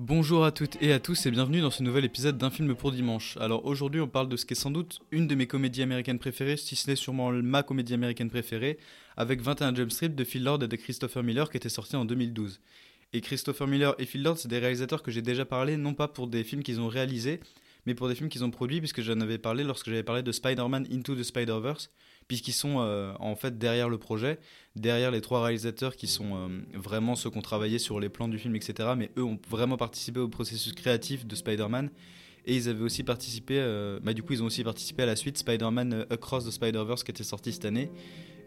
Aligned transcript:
Bonjour 0.00 0.44
à 0.44 0.52
toutes 0.52 0.80
et 0.80 0.92
à 0.92 1.00
tous 1.00 1.26
et 1.26 1.30
bienvenue 1.32 1.60
dans 1.60 1.72
ce 1.72 1.82
nouvel 1.82 2.04
épisode 2.04 2.38
d'un 2.38 2.50
film 2.50 2.76
pour 2.76 2.92
dimanche. 2.92 3.36
Alors 3.38 3.64
aujourd'hui 3.66 4.00
on 4.00 4.06
parle 4.06 4.28
de 4.28 4.36
ce 4.36 4.46
qui 4.46 4.52
est 4.52 4.56
sans 4.56 4.70
doute 4.70 5.00
une 5.10 5.26
de 5.26 5.34
mes 5.34 5.48
comédies 5.48 5.82
américaines 5.82 6.20
préférées, 6.20 6.56
si 6.56 6.76
ce 6.76 6.88
n'est 6.88 6.94
sûrement 6.94 7.32
ma 7.32 7.64
comédie 7.64 7.94
américaine 7.94 8.30
préférée, 8.30 8.78
avec 9.16 9.42
21 9.42 9.74
Jump 9.74 9.90
Street 9.90 10.10
de 10.10 10.22
Phil 10.22 10.44
Lord 10.44 10.62
et 10.62 10.68
de 10.68 10.76
Christopher 10.76 11.24
Miller 11.24 11.50
qui 11.50 11.56
était 11.56 11.68
sorti 11.68 11.96
en 11.96 12.04
2012. 12.04 12.60
Et 13.12 13.20
Christopher 13.20 13.66
Miller 13.66 13.96
et 13.98 14.06
Phil 14.06 14.22
Lord, 14.22 14.38
c'est 14.38 14.46
des 14.46 14.60
réalisateurs 14.60 15.02
que 15.02 15.10
j'ai 15.10 15.20
déjà 15.20 15.44
parlé, 15.44 15.76
non 15.76 15.94
pas 15.94 16.06
pour 16.06 16.28
des 16.28 16.44
films 16.44 16.62
qu'ils 16.62 16.80
ont 16.80 16.86
réalisés, 16.86 17.40
mais 17.84 17.96
pour 17.96 18.06
des 18.06 18.14
films 18.14 18.28
qu'ils 18.28 18.44
ont 18.44 18.52
produits, 18.52 18.78
puisque 18.78 19.02
j'en 19.02 19.20
avais 19.20 19.38
parlé 19.38 19.64
lorsque 19.64 19.86
j'avais 19.86 20.04
parlé 20.04 20.22
de 20.22 20.30
Spider-Man 20.30 20.86
Into 20.92 21.16
the 21.16 21.24
Spider-Verse, 21.24 21.90
puisqu'ils 22.28 22.52
sont 22.52 22.76
euh, 22.78 23.12
en 23.18 23.34
fait 23.34 23.58
derrière 23.58 23.88
le 23.88 23.98
projet, 23.98 24.38
derrière 24.76 25.10
les 25.10 25.22
trois 25.22 25.42
réalisateurs 25.42 25.96
qui 25.96 26.06
sont 26.06 26.36
euh, 26.36 26.48
vraiment 26.74 27.16
ceux 27.16 27.30
qui 27.30 27.38
ont 27.38 27.42
travaillé 27.42 27.78
sur 27.78 27.98
les 27.98 28.10
plans 28.10 28.28
du 28.28 28.38
film, 28.38 28.54
etc. 28.54 28.90
Mais 28.96 29.10
eux 29.16 29.24
ont 29.24 29.38
vraiment 29.48 29.78
participé 29.78 30.20
au 30.20 30.28
processus 30.28 30.74
créatif 30.74 31.26
de 31.26 31.34
Spider-Man. 31.34 31.90
Et 32.44 32.54
ils 32.54 32.68
avaient 32.68 32.84
aussi 32.84 33.02
participé, 33.02 33.58
euh, 33.58 33.98
bah 34.02 34.14
du 34.14 34.22
coup 34.22 34.34
ils 34.34 34.42
ont 34.42 34.46
aussi 34.46 34.62
participé 34.62 35.02
à 35.02 35.06
la 35.06 35.16
suite 35.16 35.38
Spider-Man 35.38 36.06
Across 36.10 36.46
the 36.46 36.50
Spider-Verse 36.50 37.02
qui 37.02 37.10
était 37.10 37.24
sorti 37.24 37.52
cette 37.52 37.64
année. 37.64 37.90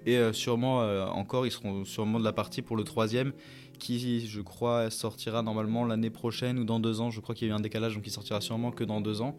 Et 0.07 0.19
sûrement 0.33 0.79
encore, 1.11 1.45
ils 1.45 1.51
seront 1.51 1.85
sûrement 1.85 2.19
de 2.19 2.23
la 2.23 2.33
partie 2.33 2.63
pour 2.63 2.75
le 2.75 2.83
troisième, 2.83 3.33
qui, 3.81 4.27
je 4.27 4.41
crois, 4.41 4.91
sortira 4.91 5.41
normalement 5.41 5.85
l'année 5.85 6.11
prochaine 6.11 6.59
ou 6.59 6.63
dans 6.63 6.79
deux 6.79 7.01
ans. 7.01 7.09
Je 7.09 7.19
crois 7.19 7.33
qu'il 7.33 7.47
y 7.47 7.51
a 7.51 7.53
eu 7.53 7.57
un 7.57 7.59
décalage, 7.59 7.95
donc 7.95 8.05
il 8.05 8.11
sortira 8.11 8.39
sûrement 8.39 8.71
que 8.71 8.83
dans 8.83 9.01
deux 9.01 9.21
ans. 9.21 9.35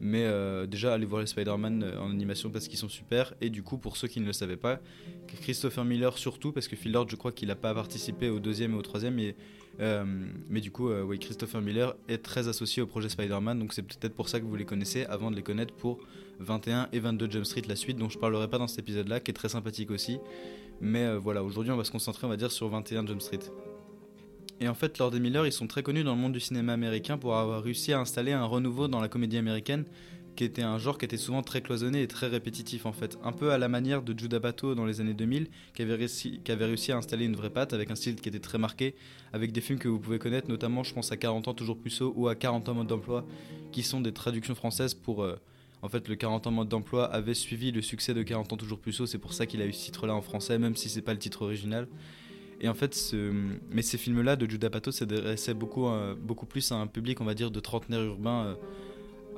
Mais 0.00 0.22
euh, 0.24 0.66
déjà, 0.66 0.94
allez 0.94 1.04
voir 1.04 1.20
les 1.20 1.26
Spider-Man 1.26 1.82
euh, 1.82 2.00
en 2.00 2.10
animation 2.10 2.50
parce 2.50 2.68
qu'ils 2.68 2.78
sont 2.78 2.88
super. 2.88 3.34
Et 3.40 3.50
du 3.50 3.62
coup, 3.64 3.78
pour 3.78 3.96
ceux 3.96 4.06
qui 4.06 4.20
ne 4.20 4.26
le 4.26 4.32
savaient 4.32 4.56
pas, 4.56 4.78
Christopher 5.42 5.84
Miller 5.84 6.16
surtout, 6.16 6.52
parce 6.52 6.68
que 6.68 6.76
Phil 6.76 6.92
Lord, 6.92 7.08
je 7.08 7.16
crois 7.16 7.32
qu'il 7.32 7.48
n'a 7.48 7.56
pas 7.56 7.74
participé 7.74 8.30
au 8.30 8.38
deuxième 8.38 8.72
et 8.74 8.76
au 8.76 8.82
troisième. 8.82 9.20
Euh, 9.80 10.04
mais 10.48 10.60
du 10.60 10.70
coup, 10.70 10.90
oui, 10.90 11.18
Christopher 11.18 11.60
Miller 11.60 11.96
est 12.08 12.22
très 12.22 12.46
associé 12.46 12.82
au 12.82 12.86
projet 12.86 13.08
Spider-Man. 13.08 13.58
Donc 13.58 13.74
c'est 13.74 13.82
peut-être 13.82 14.14
pour 14.14 14.28
ça 14.28 14.38
que 14.38 14.44
vous 14.44 14.56
les 14.56 14.64
connaissez 14.64 15.04
avant 15.06 15.32
de 15.32 15.36
les 15.36 15.42
connaître 15.42 15.74
pour 15.74 15.98
21 16.38 16.88
et 16.92 17.00
22 17.00 17.28
Jump 17.28 17.44
Street, 17.44 17.62
la 17.68 17.76
suite, 17.76 17.98
dont 17.98 18.08
je 18.08 18.18
parlerai 18.18 18.48
pas 18.48 18.58
dans 18.58 18.68
cet 18.68 18.78
épisode-là, 18.78 19.18
qui 19.18 19.32
est 19.32 19.34
très 19.34 19.48
sympathique 19.48 19.90
aussi. 19.90 20.18
Mais 20.80 21.16
voilà, 21.16 21.42
aujourd'hui, 21.42 21.72
on 21.72 21.76
va 21.76 21.84
se 21.84 21.90
concentrer, 21.90 22.26
on 22.26 22.30
va 22.30 22.36
dire, 22.36 22.52
sur 22.52 22.68
21 22.68 23.04
Jump 23.06 23.20
Street. 23.20 23.40
Et 24.60 24.68
en 24.68 24.74
fait, 24.74 24.98
Lord 24.98 25.14
et 25.16 25.20
Miller, 25.20 25.46
ils 25.46 25.52
sont 25.52 25.66
très 25.66 25.82
connus 25.82 26.04
dans 26.04 26.14
le 26.14 26.20
monde 26.20 26.32
du 26.32 26.40
cinéma 26.40 26.74
américain 26.74 27.16
pour 27.16 27.34
avoir 27.36 27.62
réussi 27.62 27.94
à 27.94 28.00
installer 28.00 28.32
un 28.32 28.44
renouveau 28.44 28.88
dans 28.88 29.00
la 29.00 29.08
comédie 29.08 29.38
américaine, 29.38 29.86
qui 30.36 30.44
était 30.44 30.62
un 30.62 30.78
genre 30.78 30.98
qui 30.98 31.06
était 31.06 31.16
souvent 31.16 31.42
très 31.42 31.62
cloisonné 31.62 32.02
et 32.02 32.06
très 32.06 32.26
répétitif 32.26 32.84
en 32.84 32.92
fait. 32.92 33.18
Un 33.24 33.32
peu 33.32 33.52
à 33.52 33.58
la 33.58 33.68
manière 33.68 34.02
de 34.02 34.16
Judah 34.18 34.38
Bato 34.38 34.74
dans 34.74 34.84
les 34.84 35.00
années 35.00 35.14
2000, 35.14 35.48
qui 35.74 35.80
avait, 35.80 35.94
réussi, 35.94 36.40
qui 36.44 36.52
avait 36.52 36.66
réussi 36.66 36.92
à 36.92 36.98
installer 36.98 37.24
une 37.24 37.36
vraie 37.36 37.50
patte 37.50 37.72
avec 37.72 37.90
un 37.90 37.94
style 37.94 38.16
qui 38.16 38.28
était 38.28 38.38
très 38.38 38.58
marqué, 38.58 38.94
avec 39.32 39.50
des 39.52 39.62
films 39.62 39.78
que 39.78 39.88
vous 39.88 39.98
pouvez 39.98 40.18
connaître, 40.18 40.48
notamment 40.48 40.82
je 40.82 40.92
pense 40.92 41.10
à 41.10 41.16
40 41.16 41.48
ans 41.48 41.54
toujours 41.54 41.78
plus 41.78 41.98
haut 42.02 42.12
ou 42.14 42.28
à 42.28 42.34
40 42.34 42.68
ans 42.68 42.74
mode 42.74 42.86
d'emploi, 42.86 43.24
qui 43.72 43.82
sont 43.82 44.00
des 44.00 44.12
traductions 44.12 44.54
françaises 44.54 44.92
pour... 44.94 45.22
Euh, 45.22 45.36
en 45.82 45.88
fait, 45.88 46.08
le 46.08 46.14
40 46.14 46.46
ans 46.46 46.50
mode 46.50 46.68
d'emploi 46.68 47.06
avait 47.06 47.32
suivi 47.32 47.72
le 47.72 47.80
succès 47.80 48.12
de 48.12 48.22
40 48.22 48.52
ans 48.52 48.56
toujours 48.58 48.78
plus 48.78 49.00
haut, 49.00 49.06
c'est 49.06 49.16
pour 49.16 49.32
ça 49.32 49.46
qu'il 49.46 49.62
a 49.62 49.66
eu 49.66 49.72
ce 49.72 49.86
titre-là 49.86 50.14
en 50.14 50.20
français, 50.20 50.58
même 50.58 50.76
si 50.76 50.90
c'est 50.90 51.00
pas 51.00 51.14
le 51.14 51.18
titre 51.18 51.40
original. 51.40 51.88
Et 52.60 52.68
en 52.68 52.74
fait, 52.74 53.14
mais 53.70 53.82
ces 53.82 53.96
films-là 53.96 54.36
de 54.36 54.48
Judah 54.48 54.68
Pato 54.68 54.92
s'adressaient 54.92 55.54
beaucoup, 55.54 55.86
euh, 55.86 56.14
beaucoup 56.14 56.46
plus 56.46 56.70
à 56.72 56.76
un 56.76 56.86
public, 56.86 57.20
on 57.20 57.24
va 57.24 57.34
dire, 57.34 57.50
de 57.50 57.60
trentenaires 57.60 58.02
urbains, 58.02 58.44
euh, 58.44 58.54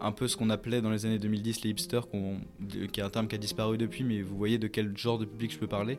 un 0.00 0.10
peu 0.10 0.26
ce 0.26 0.36
qu'on 0.36 0.50
appelait 0.50 0.82
dans 0.82 0.90
les 0.90 1.06
années 1.06 1.20
2010 1.20 1.62
les 1.62 1.70
hipsters, 1.70 2.08
qui 2.92 3.00
est 3.00 3.04
un 3.04 3.10
terme 3.10 3.28
qui 3.28 3.36
a 3.36 3.38
disparu 3.38 3.78
depuis, 3.78 4.02
mais 4.02 4.22
vous 4.22 4.36
voyez 4.36 4.58
de 4.58 4.66
quel 4.66 4.96
genre 4.98 5.18
de 5.18 5.24
public 5.24 5.52
je 5.52 5.58
peux 5.58 5.68
parler. 5.68 5.98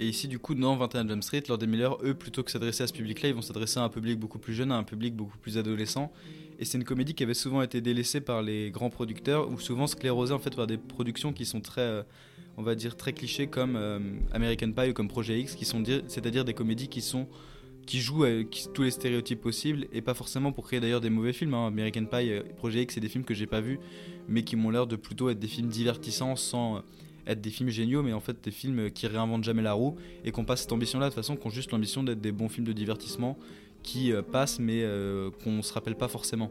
Et 0.00 0.08
ici, 0.08 0.26
du 0.26 0.38
coup, 0.38 0.54
dans 0.54 0.74
21 0.76 1.06
Jump 1.06 1.22
Street, 1.22 1.42
Lord 1.48 1.58
des 1.58 1.66
Miller, 1.66 1.98
eux, 2.02 2.14
plutôt 2.14 2.42
que 2.42 2.50
s'adresser 2.50 2.82
à 2.82 2.86
ce 2.86 2.92
public-là, 2.94 3.28
ils 3.28 3.34
vont 3.34 3.42
s'adresser 3.42 3.78
à 3.78 3.82
un 3.84 3.90
public 3.90 4.18
beaucoup 4.18 4.38
plus 4.38 4.54
jeune, 4.54 4.72
à 4.72 4.76
un 4.76 4.82
public 4.82 5.14
beaucoup 5.14 5.38
plus 5.38 5.58
adolescent. 5.58 6.10
Et 6.58 6.64
c'est 6.64 6.78
une 6.78 6.84
comédie 6.84 7.14
qui 7.14 7.22
avait 7.22 7.34
souvent 7.34 7.60
été 7.62 7.80
délaissée 7.80 8.20
par 8.20 8.42
les 8.42 8.70
grands 8.70 8.90
producteurs, 8.90 9.50
ou 9.50 9.60
souvent 9.60 9.86
sclérosée 9.86 10.32
en 10.32 10.38
fait 10.38 10.56
par 10.56 10.66
des 10.66 10.78
productions 10.78 11.32
qui 11.32 11.44
sont 11.44 11.60
très... 11.60 11.82
Euh, 11.82 12.02
on 12.56 12.62
va 12.62 12.74
dire, 12.74 12.96
très 12.96 13.12
clichés 13.12 13.46
comme 13.46 13.76
euh, 13.76 13.98
American 14.32 14.72
Pie 14.72 14.90
ou 14.90 14.92
comme 14.92 15.08
Projet 15.08 15.40
X, 15.40 15.54
qui 15.54 15.64
sont 15.64 15.82
c'est-à-dire 16.06 16.44
des 16.44 16.54
comédies 16.54 16.88
qui 16.88 17.00
sont 17.00 17.26
qui 17.86 18.00
jouent 18.00 18.24
avec 18.24 18.68
tous 18.72 18.82
les 18.82 18.90
stéréotypes 18.90 19.42
possibles 19.42 19.86
et 19.92 20.00
pas 20.00 20.14
forcément 20.14 20.52
pour 20.52 20.64
créer 20.64 20.80
d'ailleurs 20.80 21.02
des 21.02 21.10
mauvais 21.10 21.34
films. 21.34 21.52
Hein. 21.52 21.66
American 21.66 22.06
Pie, 22.06 22.30
euh, 22.30 22.42
Projet 22.56 22.82
X, 22.82 22.94
c'est 22.94 23.00
des 23.00 23.10
films 23.10 23.24
que 23.24 23.34
j'ai 23.34 23.46
pas 23.46 23.60
vus, 23.60 23.78
mais 24.26 24.42
qui 24.42 24.56
m'ont 24.56 24.70
l'air 24.70 24.86
de 24.86 24.96
plutôt 24.96 25.28
être 25.28 25.38
des 25.38 25.48
films 25.48 25.68
divertissants 25.68 26.34
sans 26.34 26.76
euh, 26.76 26.80
être 27.26 27.42
des 27.42 27.50
films 27.50 27.68
géniaux, 27.68 28.02
mais 28.02 28.14
en 28.14 28.20
fait 28.20 28.42
des 28.42 28.50
films 28.50 28.90
qui 28.90 29.06
réinventent 29.06 29.44
jamais 29.44 29.62
la 29.62 29.74
roue 29.74 29.96
et 30.24 30.30
qu'on 30.30 30.46
passe 30.46 30.62
cette 30.62 30.72
ambition-là 30.72 31.06
de 31.06 31.10
toute 31.10 31.16
façon, 31.16 31.36
qu'on 31.36 31.50
juste 31.50 31.72
l'ambition 31.72 32.02
d'être 32.02 32.20
des 32.20 32.32
bons 32.32 32.48
films 32.48 32.66
de 32.66 32.72
divertissement 32.72 33.38
qui 33.82 34.12
passent 34.32 34.60
mais 34.60 34.86
qu'on 35.42 35.62
se 35.62 35.72
rappelle 35.72 35.96
pas 35.96 36.08
forcément. 36.08 36.50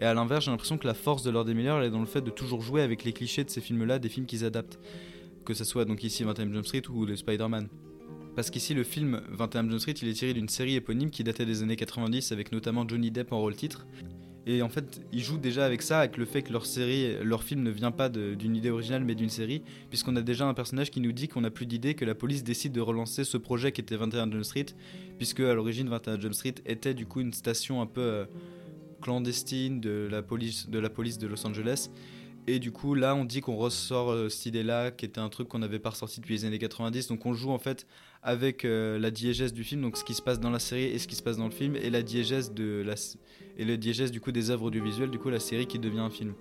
Et 0.00 0.04
à 0.04 0.14
l'inverse, 0.14 0.46
j'ai 0.46 0.50
l'impression 0.50 0.78
que 0.78 0.86
la 0.86 0.94
force 0.94 1.22
de 1.22 1.30
Lord 1.30 1.46
Miller, 1.46 1.78
elle 1.78 1.86
est 1.86 1.90
dans 1.90 2.00
le 2.00 2.06
fait 2.06 2.22
de 2.22 2.30
toujours 2.30 2.62
jouer 2.62 2.80
avec 2.80 3.04
les 3.04 3.12
clichés 3.12 3.44
de 3.44 3.50
ces 3.50 3.60
films-là, 3.60 3.98
des 3.98 4.08
films 4.08 4.26
qu'ils 4.26 4.44
adaptent 4.44 4.78
que 5.44 5.54
ce 5.54 5.64
soit 5.64 5.84
donc 5.84 6.04
ici 6.04 6.24
21 6.24 6.52
Jump 6.52 6.66
Street 6.66 6.82
ou 6.90 7.06
le 7.06 7.16
Spider-Man. 7.16 7.68
Parce 8.36 8.50
qu'ici 8.50 8.74
le 8.74 8.84
film 8.84 9.22
21 9.30 9.68
Jump 9.70 9.80
Street 9.80 9.94
il 10.02 10.08
est 10.08 10.14
tiré 10.14 10.34
d'une 10.34 10.48
série 10.48 10.76
éponyme 10.76 11.10
qui 11.10 11.24
datait 11.24 11.46
des 11.46 11.62
années 11.62 11.76
90 11.76 12.32
avec 12.32 12.52
notamment 12.52 12.86
Johnny 12.86 13.10
Depp 13.10 13.32
en 13.32 13.40
rôle 13.40 13.56
titre. 13.56 13.86
Et 14.46 14.62
en 14.62 14.68
fait, 14.68 15.02
ils 15.12 15.22
jouent 15.22 15.38
déjà 15.38 15.66
avec 15.66 15.82
ça, 15.82 16.00
avec 16.00 16.16
le 16.16 16.24
fait 16.24 16.42
que 16.42 16.52
leur 16.52 16.64
série, 16.64 17.14
leur 17.22 17.42
film 17.42 17.62
ne 17.62 17.70
vient 17.70 17.90
pas 17.90 18.08
d'une 18.08 18.56
idée 18.56 18.70
originale 18.70 19.04
mais 19.04 19.14
d'une 19.14 19.28
série, 19.28 19.62
puisqu'on 19.90 20.16
a 20.16 20.22
déjà 20.22 20.46
un 20.46 20.54
personnage 20.54 20.90
qui 20.90 21.00
nous 21.00 21.12
dit 21.12 21.28
qu'on 21.28 21.42
n'a 21.42 21.50
plus 21.50 21.66
d'idée, 21.66 21.94
que 21.94 22.06
la 22.06 22.14
police 22.14 22.42
décide 22.42 22.72
de 22.72 22.80
relancer 22.80 23.24
ce 23.24 23.36
projet 23.36 23.70
qui 23.70 23.82
était 23.82 23.96
21 23.96 24.30
Jump 24.30 24.44
Street, 24.44 24.66
puisque 25.18 25.40
à 25.40 25.52
l'origine 25.52 25.88
21 25.88 26.18
Jump 26.20 26.34
Street 26.34 26.54
était 26.64 26.94
du 26.94 27.06
coup 27.06 27.20
une 27.20 27.34
station 27.34 27.82
un 27.82 27.86
peu 27.86 28.00
euh, 28.00 28.24
clandestine 29.02 29.80
de 29.80 30.08
la 30.10 30.22
police 30.22 30.68
de 30.68 30.78
la 30.78 30.90
police 30.90 31.18
de 31.18 31.26
Los 31.26 31.46
Angeles 31.46 31.90
et 32.50 32.58
du 32.58 32.72
coup, 32.72 32.94
là, 32.94 33.14
on 33.14 33.24
dit 33.24 33.40
qu'on 33.40 33.56
ressort 33.56 34.10
euh, 34.10 34.28
cette 34.28 34.46
idée-là, 34.46 34.90
qui 34.90 35.04
était 35.04 35.20
un 35.20 35.28
truc 35.28 35.48
qu'on 35.48 35.58
n'avait 35.58 35.78
pas 35.78 35.90
ressorti 35.90 36.20
depuis 36.20 36.34
les 36.34 36.44
années 36.44 36.58
90. 36.58 37.08
Donc, 37.08 37.24
on 37.26 37.32
joue 37.32 37.50
en 37.50 37.58
fait 37.58 37.86
avec 38.22 38.64
euh, 38.64 38.98
la 38.98 39.10
diégèse 39.10 39.52
du 39.52 39.64
film, 39.64 39.82
donc 39.82 39.96
ce 39.96 40.04
qui 40.04 40.14
se 40.14 40.22
passe 40.22 40.40
dans 40.40 40.50
la 40.50 40.58
série 40.58 40.84
et 40.84 40.98
ce 40.98 41.08
qui 41.08 41.16
se 41.16 41.22
passe 41.22 41.36
dans 41.36 41.46
le 41.46 41.52
film, 41.52 41.76
et 41.76 41.90
la 41.90 42.02
diégèse 42.02 42.52
de 42.52 42.82
la 42.84 42.94
et 43.56 43.64
le 43.64 43.76
diégèse 43.76 44.10
du 44.10 44.20
coup 44.20 44.32
des 44.32 44.50
œuvres 44.50 44.64
audiovisuelles, 44.66 45.10
du 45.10 45.18
coup 45.18 45.30
la 45.30 45.40
série 45.40 45.66
qui 45.66 45.78
devient 45.78 46.00
un 46.00 46.10
film. 46.10 46.34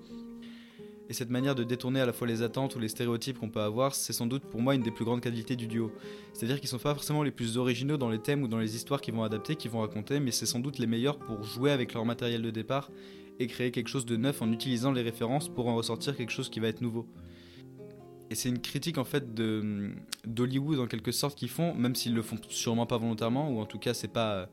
Et 1.09 1.13
cette 1.13 1.31
manière 1.31 1.55
de 1.55 1.63
détourner 1.63 2.01
à 2.01 2.05
la 2.05 2.13
fois 2.13 2.27
les 2.27 2.43
attentes 2.43 2.75
ou 2.75 2.79
les 2.79 2.87
stéréotypes 2.87 3.39
qu'on 3.39 3.49
peut 3.49 3.61
avoir, 3.61 3.95
c'est 3.95 4.13
sans 4.13 4.27
doute 4.27 4.43
pour 4.43 4.61
moi 4.61 4.75
une 4.75 4.83
des 4.83 4.91
plus 4.91 5.05
grandes 5.05 5.21
qualités 5.21 5.55
du 5.55 5.67
duo. 5.67 5.91
C'est-à-dire 6.33 6.59
qu'ils 6.59 6.69
sont 6.69 6.77
pas 6.77 6.93
forcément 6.93 7.23
les 7.23 7.31
plus 7.31 7.57
originaux 7.57 7.97
dans 7.97 8.09
les 8.09 8.19
thèmes 8.19 8.43
ou 8.43 8.47
dans 8.47 8.59
les 8.59 8.75
histoires 8.75 9.01
qu'ils 9.01 9.15
vont 9.15 9.23
adapter, 9.23 9.55
qu'ils 9.55 9.71
vont 9.71 9.81
raconter, 9.81 10.19
mais 10.19 10.29
c'est 10.29 10.45
sans 10.45 10.59
doute 10.59 10.77
les 10.77 10.85
meilleurs 10.85 11.17
pour 11.17 11.43
jouer 11.43 11.71
avec 11.71 11.93
leur 11.93 12.05
matériel 12.05 12.43
de 12.43 12.51
départ 12.51 12.91
et 13.39 13.47
créer 13.47 13.71
quelque 13.71 13.87
chose 13.87 14.05
de 14.05 14.17
neuf 14.17 14.41
en 14.41 14.51
utilisant 14.51 14.91
les 14.91 15.01
références 15.01 15.49
pour 15.49 15.67
en 15.67 15.75
ressortir 15.75 16.15
quelque 16.15 16.31
chose 16.31 16.49
qui 16.49 16.59
va 16.59 16.67
être 16.67 16.81
nouveau. 16.81 17.07
Et 18.29 18.35
c'est 18.35 18.49
une 18.49 18.59
critique 18.59 18.97
en 18.97 19.05
fait 19.05 19.33
d'Hollywood 20.25 20.79
en 20.79 20.87
quelque 20.87 21.11
sorte 21.11 21.37
qu'ils 21.37 21.49
font, 21.49 21.73
même 21.73 21.95
s'ils 21.95 22.13
le 22.13 22.21
font 22.21 22.37
sûrement 22.49 22.85
pas 22.85 22.97
volontairement, 22.97 23.49
ou 23.49 23.59
en 23.59 23.65
tout 23.65 23.79
cas 23.79 23.93
c'est 23.93 24.09
pas 24.09 24.49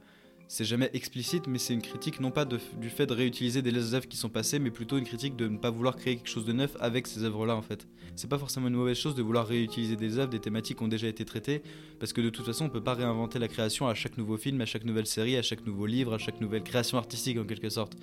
c'est 0.48 0.64
jamais 0.64 0.90
explicite, 0.92 1.48
mais 1.48 1.58
c'est 1.58 1.74
une 1.74 1.82
critique 1.82 2.20
non 2.20 2.30
pas 2.30 2.44
du 2.44 2.90
fait 2.90 3.06
de 3.06 3.14
réutiliser 3.14 3.62
des 3.62 3.94
œuvres 3.94 4.06
qui 4.06 4.16
sont 4.16 4.28
passées, 4.28 4.58
mais 4.58 4.70
plutôt 4.70 4.96
une 4.96 5.04
critique 5.04 5.36
de 5.36 5.48
ne 5.48 5.58
pas 5.58 5.70
vouloir 5.70 5.96
créer 5.96 6.16
quelque 6.16 6.28
chose 6.28 6.44
de 6.44 6.52
neuf 6.52 6.76
avec 6.78 7.06
ces 7.06 7.24
œuvres-là 7.24 7.56
en 7.56 7.62
fait. 7.62 7.86
C'est 8.14 8.30
pas 8.30 8.38
forcément 8.38 8.68
une 8.68 8.74
mauvaise 8.74 8.96
chose 8.96 9.14
de 9.14 9.22
vouloir 9.22 9.46
réutiliser 9.46 9.96
des 9.96 10.18
œuvres, 10.18 10.30
des 10.30 10.38
thématiques 10.38 10.78
qui 10.78 10.84
ont 10.84 10.88
déjà 10.88 11.08
été 11.08 11.24
traitées, 11.24 11.62
parce 11.98 12.12
que 12.12 12.20
de 12.20 12.30
toute 12.30 12.46
façon 12.46 12.66
on 12.66 12.70
peut 12.70 12.82
pas 12.82 12.94
réinventer 12.94 13.38
la 13.38 13.48
création 13.48 13.88
à 13.88 13.94
chaque 13.94 14.16
nouveau 14.18 14.36
film, 14.36 14.60
à 14.60 14.66
chaque 14.66 14.84
nouvelle 14.84 15.06
série, 15.06 15.36
à 15.36 15.42
chaque 15.42 15.66
nouveau 15.66 15.86
livre, 15.86 16.14
à 16.14 16.18
chaque 16.18 16.40
nouvelle 16.40 16.62
création 16.62 16.98
artistique 16.98 17.38
en 17.38 17.44
quelque 17.44 17.68
sorte. 17.68 17.96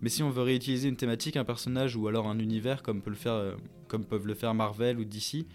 Mais 0.00 0.08
si 0.08 0.22
on 0.22 0.30
veut 0.30 0.42
réutiliser 0.42 0.88
une 0.88 0.96
thématique, 0.96 1.36
un 1.36 1.44
personnage 1.44 1.94
ou 1.94 2.08
alors 2.08 2.26
un 2.26 2.38
univers 2.38 2.82
comme, 2.82 3.02
euh, 3.26 3.54
comme 3.86 4.04
peuvent 4.04 4.26
le 4.26 4.34
faire 4.34 4.54
Marvel 4.54 4.98
ou 4.98 5.04
DC, 5.04 5.46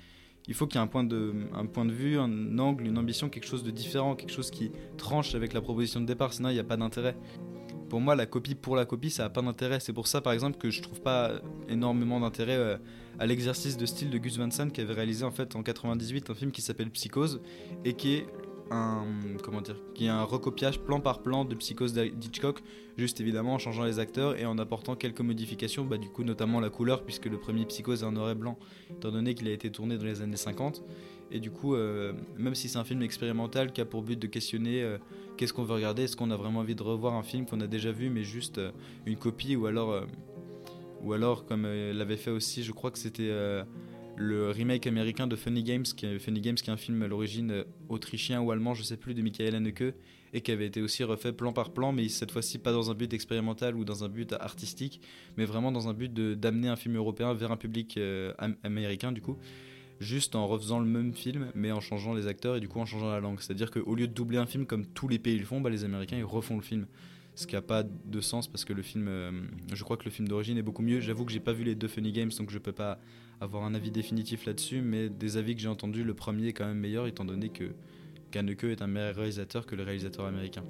il 0.47 0.53
faut 0.53 0.65
qu'il 0.67 0.79
y 0.79 0.81
ait 0.81 0.83
un 0.83 0.87
point, 0.87 1.03
de, 1.03 1.33
un 1.53 1.65
point 1.65 1.85
de 1.85 1.91
vue, 1.91 2.17
un 2.17 2.57
angle, 2.59 2.87
une 2.87 2.97
ambition, 2.97 3.29
quelque 3.29 3.47
chose 3.47 3.63
de 3.63 3.71
différent, 3.71 4.15
quelque 4.15 4.31
chose 4.31 4.49
qui 4.49 4.71
tranche 4.97 5.35
avec 5.35 5.53
la 5.53 5.61
proposition 5.61 5.99
de 5.99 6.05
départ, 6.05 6.33
sinon 6.33 6.49
il 6.49 6.53
n'y 6.53 6.59
a 6.59 6.63
pas 6.63 6.77
d'intérêt. 6.77 7.15
Pour 7.89 8.01
moi, 8.01 8.15
la 8.15 8.25
copie 8.25 8.55
pour 8.55 8.75
la 8.75 8.85
copie, 8.85 9.09
ça 9.09 9.23
n'a 9.23 9.29
pas 9.29 9.41
d'intérêt. 9.41 9.79
C'est 9.79 9.93
pour 9.93 10.07
ça, 10.07 10.19
par 10.19 10.33
exemple, 10.33 10.57
que 10.57 10.69
je 10.69 10.81
trouve 10.81 11.01
pas 11.01 11.39
énormément 11.69 12.19
d'intérêt 12.19 12.57
euh, 12.57 12.77
à 13.17 13.25
l'exercice 13.25 13.77
de 13.77 13.85
style 13.85 14.09
de 14.09 14.17
Gus 14.17 14.37
Van 14.37 14.51
Sant 14.51 14.69
qui 14.69 14.81
avait 14.81 14.93
réalisé 14.93 15.23
en 15.23 15.31
fait 15.31 15.55
en 15.55 15.63
98 15.63 16.29
un 16.29 16.35
film 16.35 16.51
qui 16.51 16.61
s'appelle 16.61 16.89
Psychose 16.91 17.41
et 17.85 17.93
qui 17.93 18.15
est 18.15 18.27
un 18.71 19.05
comment 19.43 19.61
dire, 19.61 19.77
qui 19.93 20.05
est 20.05 20.09
un 20.09 20.23
recopiage 20.23 20.79
plan 20.79 20.99
par 20.99 21.21
plan 21.21 21.45
de 21.45 21.55
Psychose 21.55 21.93
d'Hitchcock, 21.93 22.61
juste 22.97 23.19
évidemment 23.21 23.55
en 23.55 23.57
changeant 23.59 23.83
les 23.83 23.99
acteurs 23.99 24.37
et 24.37 24.45
en 24.45 24.57
apportant 24.57 24.95
quelques 24.95 25.21
modifications, 25.21 25.85
bah, 25.85 25.97
du 25.97 26.09
coup 26.09 26.23
notamment 26.23 26.59
la 26.59 26.69
couleur 26.69 27.03
puisque 27.03 27.25
le 27.25 27.37
premier 27.37 27.65
Psychose 27.65 28.03
est 28.03 28.05
en 28.05 28.11
noir 28.11 28.31
et 28.31 28.35
blanc, 28.35 28.57
étant 28.91 29.11
donné 29.11 29.35
qu'il 29.35 29.47
a 29.47 29.51
été 29.51 29.71
tourné 29.71 29.97
dans 29.97 30.05
les 30.05 30.21
années 30.21 30.37
50. 30.37 30.83
Et 31.29 31.39
du 31.39 31.51
coup, 31.51 31.75
euh, 31.75 32.13
même 32.37 32.55
si 32.55 32.69
c'est 32.69 32.77
un 32.77 32.85
film 32.85 33.01
expérimental 33.01 33.73
qui 33.73 33.81
a 33.81 33.85
pour 33.85 34.01
but 34.01 34.17
de 34.17 34.27
questionner 34.27 34.81
euh, 34.81 34.97
qu'est-ce 35.35 35.51
qu'on 35.51 35.63
veut 35.63 35.73
regarder, 35.73 36.03
est-ce 36.03 36.15
qu'on 36.15 36.31
a 36.31 36.37
vraiment 36.37 36.61
envie 36.61 36.75
de 36.75 36.83
revoir 36.83 37.15
un 37.15 37.23
film 37.23 37.45
qu'on 37.45 37.59
a 37.59 37.67
déjà 37.67 37.91
vu 37.91 38.09
mais 38.09 38.23
juste 38.23 38.59
euh, 38.59 38.71
une 39.05 39.17
copie 39.17 39.55
ou 39.55 39.65
alors, 39.65 40.03
ou 41.03 41.13
alors 41.13 41.45
comme 41.45 41.63
l'avait 41.63 42.17
fait 42.17 42.31
aussi, 42.31 42.63
je 42.63 42.71
crois 42.71 42.91
que 42.91 42.97
c'était 42.97 43.31
le 44.17 44.49
remake 44.49 44.87
américain 44.87 45.27
de 45.27 45.35
Funny 45.35 45.63
Games, 45.63 45.83
qui 45.83 46.05
est, 46.05 46.69
un 46.69 46.77
film 46.77 47.01
à 47.03 47.07
l'origine 47.07 47.63
autrichien 47.87 48.41
ou 48.41 48.51
allemand, 48.51 48.73
je 48.73 48.83
sais 48.83 48.97
plus, 48.97 49.13
de 49.13 49.21
Michael 49.21 49.55
Haneke, 49.55 49.93
et 50.33 50.41
qui 50.41 50.51
avait 50.51 50.65
été 50.65 50.81
aussi 50.81 51.03
refait 51.03 51.31
plan 51.31 51.53
par 51.53 51.71
plan, 51.71 51.91
mais 51.93 52.09
cette 52.09 52.31
fois-ci 52.31 52.57
pas 52.57 52.71
dans 52.71 52.91
un 52.91 52.93
but 52.93 53.13
expérimental 53.13 53.75
ou 53.75 53.85
dans 53.85 54.03
un 54.03 54.09
but 54.09 54.33
artistique, 54.33 55.01
mais 55.37 55.45
vraiment 55.45 55.71
dans 55.71 55.87
un 55.87 55.93
but 55.93 56.13
d'amener 56.13 56.67
un 56.67 56.75
film 56.75 56.95
européen 56.95 57.33
vers 57.33 57.51
un 57.51 57.57
public 57.57 57.97
américain 58.63 59.11
du 59.11 59.21
coup 59.21 59.37
juste 59.99 60.35
en 60.35 60.47
refaisant 60.47 60.79
le 60.79 60.85
même 60.85 61.13
film, 61.13 61.51
mais 61.55 61.71
en 61.71 61.81
changeant 61.81 62.13
les 62.13 62.27
acteurs 62.27 62.55
et 62.55 62.59
du 62.59 62.67
coup 62.67 62.79
en 62.79 62.85
changeant 62.85 63.09
la 63.09 63.19
langue. 63.19 63.39
C'est-à-dire 63.39 63.71
qu'au 63.71 63.95
lieu 63.95 64.07
de 64.07 64.13
doubler 64.13 64.37
un 64.37 64.45
film 64.45 64.65
comme 64.65 64.85
tous 64.85 65.07
les 65.07 65.19
pays 65.19 65.37
le 65.37 65.45
font, 65.45 65.61
bah, 65.61 65.69
les 65.69 65.83
Américains 65.83 66.17
ils 66.17 66.25
refont 66.25 66.55
le 66.55 66.61
film. 66.61 66.85
Ce 67.37 67.45
qui 67.45 67.53
n'a 67.53 67.61
pas 67.61 67.83
de 67.83 68.19
sens 68.19 68.47
parce 68.47 68.65
que 68.65 68.73
le 68.73 68.81
film, 68.81 69.07
euh, 69.07 69.31
je 69.71 69.83
crois 69.83 69.95
que 69.95 70.05
le 70.05 70.09
film 70.09 70.27
d'origine 70.27 70.57
est 70.57 70.63
beaucoup 70.63 70.81
mieux. 70.81 71.01
J'avoue 71.01 71.23
que 71.23 71.31
j'ai 71.31 71.39
pas 71.39 71.53
vu 71.53 71.63
les 71.63 71.75
deux 71.75 71.87
Funny 71.87 72.11
Games 72.11 72.31
donc 72.35 72.49
je 72.49 72.57
peux 72.57 72.71
pas 72.71 72.99
avoir 73.39 73.63
un 73.63 73.75
avis 73.75 73.91
définitif 73.91 74.47
là-dessus, 74.47 74.81
mais 74.81 75.07
des 75.07 75.37
avis 75.37 75.55
que 75.55 75.61
j'ai 75.61 75.67
entendus, 75.67 76.03
le 76.03 76.15
premier 76.15 76.47
est 76.47 76.53
quand 76.53 76.65
même 76.65 76.79
meilleur 76.79 77.05
étant 77.05 77.25
donné 77.25 77.49
que 77.49 77.75
Kaneke 78.31 78.63
est 78.63 78.81
un 78.81 78.87
meilleur 78.87 79.15
réalisateur 79.15 79.67
que 79.67 79.75
le 79.75 79.83
réalisateur 79.83 80.25
américain. 80.25 80.63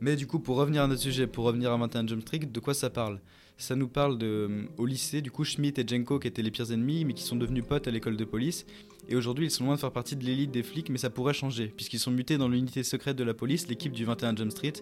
Mais 0.00 0.14
du 0.14 0.28
coup, 0.28 0.38
pour 0.38 0.56
revenir 0.56 0.84
à 0.84 0.86
notre 0.86 1.02
sujet, 1.02 1.26
pour 1.26 1.44
revenir 1.44 1.72
à 1.72 1.76
21 1.76 2.06
Jump 2.06 2.24
de 2.24 2.60
quoi 2.60 2.72
ça 2.72 2.88
parle? 2.88 3.20
Ça 3.60 3.76
nous 3.76 3.88
parle 3.88 4.18
de, 4.18 4.26
euh, 4.26 4.62
au 4.78 4.86
lycée, 4.86 5.20
du 5.20 5.30
coup, 5.30 5.44
Schmidt 5.44 5.80
et 5.80 5.86
Jenko 5.86 6.18
qui 6.18 6.28
étaient 6.28 6.42
les 6.42 6.50
pires 6.50 6.72
ennemis, 6.72 7.04
mais 7.04 7.12
qui 7.12 7.22
sont 7.22 7.36
devenus 7.36 7.64
potes 7.66 7.86
à 7.86 7.90
l'école 7.90 8.16
de 8.16 8.24
police. 8.24 8.64
Et 9.08 9.16
aujourd'hui, 9.16 9.46
ils 9.46 9.50
sont 9.50 9.64
loin 9.64 9.74
de 9.74 9.80
faire 9.80 9.92
partie 9.92 10.16
de 10.16 10.24
l'élite 10.24 10.50
des 10.50 10.62
flics, 10.62 10.88
mais 10.88 10.98
ça 10.98 11.10
pourrait 11.10 11.34
changer, 11.34 11.66
puisqu'ils 11.68 11.98
sont 11.98 12.10
mutés 12.10 12.38
dans 12.38 12.48
l'unité 12.48 12.82
secrète 12.82 13.16
de 13.16 13.24
la 13.24 13.34
police, 13.34 13.68
l'équipe 13.68 13.92
du 13.92 14.04
21 14.04 14.36
Jump 14.36 14.50
Street, 14.50 14.72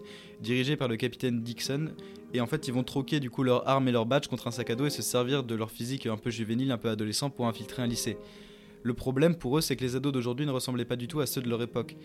dirigée 0.41 0.77
par 0.77 0.89
le 0.89 0.97
capitaine 0.97 1.43
Dixon. 1.43 1.93
Et 2.35 2.41
en 2.41 2.47
fait, 2.47 2.69
ils 2.69 2.75
vont 2.75 2.85
troquer 2.85 3.21
du 3.21 3.31
coup 3.31 3.43
leurs 3.43 3.67
armes 3.67 3.89
et 3.89 3.93
leurs 3.93 4.07
badges 4.07 4.29
contre 4.29 4.47
un 4.47 4.51
sac 4.51 4.71
à 4.71 4.75
dos 4.77 4.87
et 4.87 4.91
se 4.91 5.03
servir 5.03 5.45
de 5.45 5.55
leur 5.55 5.71
physique 5.71 6.07
un 6.07 6.17
peu 6.17 6.31
juvénile, 6.31 6.71
un 6.71 6.79
peu 6.79 6.89
adolescent 6.89 7.31
pour 7.31 7.47
infiltrer 7.47 7.83
un 7.83 7.87
lycée. 7.87 8.17
Le 8.83 8.95
problème 8.95 9.35
pour 9.35 9.59
eux, 9.59 9.61
c'est 9.61 9.77
que 9.77 9.85
les 9.85 9.97
ados 9.97 10.13
d'aujourd'hui 10.13 10.47
ne 10.47 10.51
ressemblaient 10.51 10.85
pas 10.85 10.97
du 10.97 11.09
tout 11.09 11.21
à 11.21 11.27
ceux 11.27 11.43
de 11.43 11.49
leur 11.49 11.61
époque. 11.63 11.97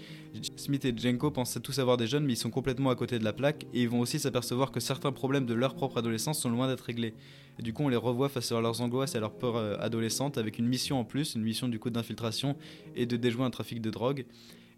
Smith 0.56 0.84
et 0.86 0.94
Jenko 0.96 1.32
pensaient 1.32 1.60
tous 1.60 1.80
avoir 1.80 1.98
des 1.98 2.08
jeunes, 2.08 2.26
mais 2.26 2.34
ils 2.34 2.38
sont 2.38 2.50
complètement 2.50 2.90
à 2.90 2.96
côté 2.96 3.20
de 3.20 3.24
la 3.24 3.34
plaque, 3.34 3.66
et 3.74 3.84
ils 3.84 3.90
vont 3.90 4.00
aussi 4.00 4.20
s'apercevoir 4.20 4.72
que 4.72 4.80
certains 4.80 5.12
problèmes 5.12 5.46
de 5.46 5.54
leur 5.54 5.76
propre 5.76 5.98
adolescence 5.98 6.40
sont 6.40 6.50
loin 6.50 6.68
d'être 6.68 6.82
réglés. 6.82 7.14
Et 7.60 7.62
du 7.62 7.74
coup, 7.74 7.84
on 7.84 7.90
les 7.90 7.96
revoit 7.96 8.30
face 8.30 8.52
à 8.52 8.60
leurs 8.60 8.82
angoisses 8.82 9.14
et 9.16 9.18
à 9.18 9.22
leurs 9.22 9.38
peurs 9.38 9.58
euh, 9.58 9.78
adolescentes, 9.80 10.38
avec 10.38 10.58
une 10.58 10.68
mission 10.68 11.00
en 11.00 11.04
plus, 11.04 11.36
une 11.36 11.44
mission 11.44 11.68
du 11.68 11.80
coup 11.80 11.90
d'infiltration 11.90 12.56
et 12.96 13.06
de 13.06 13.16
déjouer 13.18 13.44
un 13.44 13.52
trafic 13.52 13.82
de 13.82 13.90
drogue. 13.90 14.26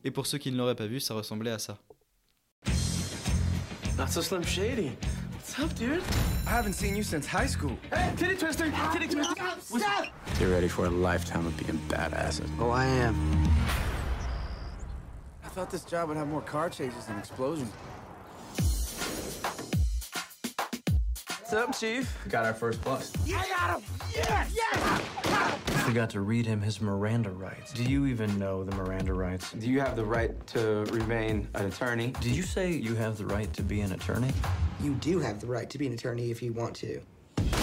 Et 0.03 0.11
pour 0.11 0.27
ceux 0.27 0.37
qui 0.37 0.51
ne 0.51 0.57
l'auraient 0.57 0.75
pas 0.75 0.87
vu, 0.87 0.99
ça 0.99 1.13
ressemblait 1.13 1.51
à 1.51 1.59
ça. 1.59 1.79
Not 3.97 4.07
so 4.07 4.21
Slim 4.21 4.43
Shady. 4.43 4.91
What's 5.45 5.59
up, 5.59 5.73
dude? 5.75 6.01
I 6.45 6.49
haven't 6.49 6.73
seen 6.73 6.95
you 6.95 7.03
since 7.03 7.25
high 7.25 7.47
school. 7.47 7.77
Hey, 7.93 8.11
titty 8.17 8.35
twister! 8.35 8.65
Titty 8.91 9.07
twister! 9.07 9.35
Get 10.39 10.47
ready 10.47 10.67
for 10.67 10.85
a 10.85 10.89
lifetime 10.89 11.45
of 11.45 11.55
being 11.55 11.79
badasses. 11.87 12.49
Oh, 12.59 12.69
I 12.69 12.83
am. 12.85 13.15
I 15.45 15.47
thought 15.47 15.71
this 15.71 15.85
job 15.85 16.09
would 16.09 16.17
have 16.17 16.27
more 16.27 16.41
car 16.41 16.69
chases 16.69 17.07
and 17.07 17.17
explosions. 17.17 17.71
What's 21.39 21.53
up, 21.53 21.79
Chief? 21.79 22.17
Got 22.27 22.45
our 22.45 22.53
first 22.53 22.83
bust. 22.83 23.15
I 23.27 23.47
got 23.47 23.79
him! 23.79 23.83
Yes! 24.13 24.53
Yes! 24.53 25.01
I 25.23 25.87
forgot 25.87 26.09
to 26.09 26.19
read 26.19 26.45
him 26.45 26.61
his 26.61 26.81
Miranda 26.81 27.29
rights. 27.29 27.71
Do 27.71 27.85
you 27.85 28.05
even 28.07 28.37
know 28.37 28.65
the 28.65 28.75
Miranda 28.75 29.13
rights? 29.13 29.53
Do 29.53 29.69
you 29.69 29.79
have 29.79 29.95
the 29.95 30.03
right 30.03 30.45
to 30.47 30.83
remain 30.91 31.47
an 31.53 31.67
attorney? 31.67 32.13
Did 32.19 32.35
you 32.35 32.43
say 32.43 32.73
you 32.73 32.95
have 32.95 33.17
the 33.17 33.25
right 33.25 33.53
to 33.53 33.61
be 33.61 33.79
an 33.79 33.93
attorney? 33.93 34.33
You 34.81 34.95
do 34.95 35.19
have 35.19 35.39
the 35.39 35.47
right 35.47 35.69
to 35.69 35.77
be 35.77 35.87
an 35.87 35.93
attorney 35.93 36.29
if 36.29 36.41
you 36.41 36.51
want 36.51 36.75
to. 36.77 36.99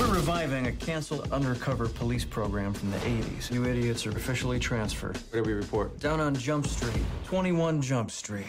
We're 0.02 0.16
reviving 0.16 0.66
a 0.66 0.72
canceled 0.72 1.30
undercover 1.30 1.86
police 1.86 2.24
program 2.24 2.72
from 2.74 2.90
the 2.90 2.96
80s. 2.96 3.52
You 3.52 3.64
idiots 3.66 4.04
are 4.04 4.10
officially 4.10 4.58
transferred. 4.58 5.16
Where 5.30 5.42
do 5.42 5.48
we 5.48 5.54
report? 5.54 6.00
Down 6.00 6.18
on 6.18 6.34
Jump 6.34 6.66
Street, 6.66 7.04
21 7.26 7.80
Jump 7.80 8.10
Street. 8.10 8.46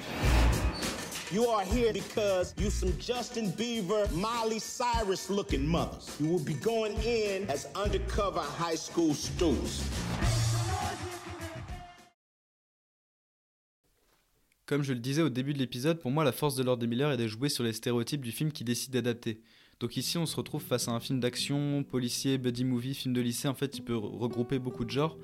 You 1.32 1.46
are 1.46 1.64
here 1.64 1.94
because 1.94 2.56
you 2.58 2.72
some 2.72 2.98
Justin 2.98 3.52
Bieber, 3.52 4.12
Miley 4.14 4.58
Cyrus 4.58 5.30
looking 5.30 5.68
mothers. 5.68 6.18
You 6.20 6.28
will 6.28 6.44
be 6.44 6.56
going 6.56 6.94
in 7.04 7.48
as 7.52 7.68
undercover 7.76 8.40
high 8.40 8.76
school 8.76 9.14
students. 9.14 9.84
Comme 14.66 14.82
je 14.82 14.94
le 14.94 15.00
disais 15.00 15.22
au 15.22 15.30
début 15.30 15.54
de 15.54 15.60
l'épisode, 15.60 16.00
pour 16.00 16.10
moi 16.10 16.24
la 16.24 16.32
force 16.32 16.56
de 16.56 16.64
Lord 16.64 16.80
Miller 16.80 17.12
est 17.12 17.18
de 17.18 17.28
jouer 17.28 17.50
sur 17.50 17.64
les 17.64 17.74
stéréotypes 17.74 18.22
du 18.22 18.32
film 18.32 18.52
qui 18.52 18.64
décide 18.64 18.94
d'adapter. 18.94 19.40
Donc 19.80 19.98
ici 19.98 20.18
on 20.18 20.26
se 20.26 20.36
retrouve 20.36 20.62
face 20.62 20.88
à 20.88 20.92
un 20.92 21.00
film 21.00 21.20
d'action, 21.20 21.84
policier, 21.84 22.38
buddy 22.38 22.64
movie, 22.64 22.94
film 22.94 23.14
de 23.14 23.22
lycée, 23.22 23.48
en 23.48 23.54
fait 23.54 23.78
il 23.78 23.82
peut 23.82 23.98
regrouper 23.98 24.60
beaucoup 24.60 24.86
de 24.86 24.92
genres. 24.92 25.18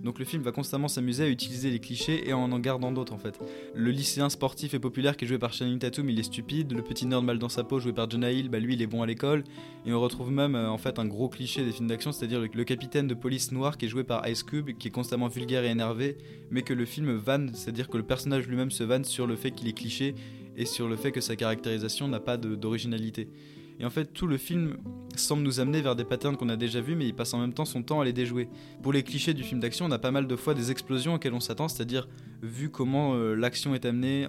Donc 0.00 0.18
le 0.18 0.24
film 0.24 0.42
va 0.42 0.52
constamment 0.52 0.88
s'amuser 0.88 1.24
à 1.24 1.28
utiliser 1.28 1.70
les 1.70 1.78
clichés 1.78 2.28
et 2.28 2.32
en 2.32 2.52
en 2.52 2.58
gardant 2.58 2.92
d'autres 2.92 3.12
en 3.12 3.18
fait. 3.18 3.38
Le 3.74 3.90
lycéen 3.90 4.28
sportif 4.28 4.74
et 4.74 4.78
populaire 4.78 5.16
qui 5.16 5.24
est 5.24 5.28
joué 5.28 5.38
par 5.38 5.52
Channing 5.52 5.78
Tatum, 5.78 6.08
il 6.10 6.18
est 6.18 6.24
stupide. 6.24 6.72
Le 6.72 6.82
petit 6.82 7.06
nerd 7.06 7.24
mal 7.24 7.38
dans 7.38 7.48
sa 7.48 7.64
peau 7.64 7.80
joué 7.80 7.92
par 7.92 8.10
Jonah 8.10 8.32
Hill, 8.32 8.48
bah 8.48 8.58
lui 8.58 8.74
il 8.74 8.82
est 8.82 8.86
bon 8.86 9.02
à 9.02 9.06
l'école. 9.06 9.44
Et 9.84 9.92
on 9.92 10.00
retrouve 10.00 10.30
même 10.30 10.54
euh, 10.54 10.68
en 10.68 10.78
fait 10.78 10.98
un 10.98 11.06
gros 11.06 11.28
cliché 11.28 11.64
des 11.64 11.72
films 11.72 11.88
d'action, 11.88 12.12
c'est-à-dire 12.12 12.40
le, 12.40 12.64
capitaine 12.64 13.06
de 13.06 13.14
police 13.14 13.52
noir 13.52 13.78
qui 13.78 13.86
est 13.86 13.88
joué 13.88 14.04
par 14.04 14.26
Ice 14.28 14.42
Cube, 14.42 14.76
qui 14.78 14.88
est 14.88 14.90
constamment 14.90 15.28
vulgaire 15.28 15.64
et 15.64 15.70
énervé, 15.70 16.18
mais 16.50 16.62
que 16.62 16.74
le 16.74 16.84
film 16.84 17.12
vanne, 17.14 17.52
c'est-à-dire 17.54 17.88
que 17.88 17.96
le 17.96 18.02
personnage 18.02 18.46
lui-même 18.46 18.70
se 18.70 18.84
vanne 18.84 19.04
sur 19.04 19.26
le 19.26 19.36
fait 19.36 19.52
qu'il 19.52 19.68
est 19.68 19.72
cliché 19.72 20.14
et 20.56 20.66
sur 20.66 20.88
le 20.88 20.96
fait 20.96 21.12
que 21.12 21.20
sa 21.20 21.36
caractérisation 21.36 22.08
n'a 22.08 22.20
pas 22.20 22.36
d'originalité. 22.36 23.28
Et 23.78 23.84
en 23.84 23.90
fait, 23.90 24.06
tout 24.06 24.26
le 24.26 24.38
film 24.38 24.76
semble 25.16 25.42
nous 25.42 25.60
amener 25.60 25.82
vers 25.82 25.96
des 25.96 26.04
patterns 26.04 26.36
qu'on 26.36 26.48
a 26.48 26.56
déjà 26.56 26.80
vus, 26.80 26.96
mais 26.96 27.06
il 27.06 27.14
passe 27.14 27.34
en 27.34 27.38
même 27.38 27.52
temps 27.52 27.64
son 27.64 27.82
temps 27.82 28.00
à 28.00 28.04
les 28.04 28.12
déjouer. 28.12 28.48
Pour 28.82 28.92
les 28.92 29.02
clichés 29.02 29.34
du 29.34 29.42
film 29.42 29.60
d'action, 29.60 29.86
on 29.86 29.90
a 29.90 29.98
pas 29.98 30.10
mal 30.10 30.26
de 30.26 30.36
fois 30.36 30.54
des 30.54 30.70
explosions 30.70 31.14
auxquelles 31.14 31.34
on 31.34 31.40
s'attend, 31.40 31.68
c'est-à-dire, 31.68 32.08
vu 32.42 32.70
comment 32.70 33.14
euh, 33.14 33.34
l'action 33.34 33.74
est 33.74 33.84
amenée, 33.84 34.28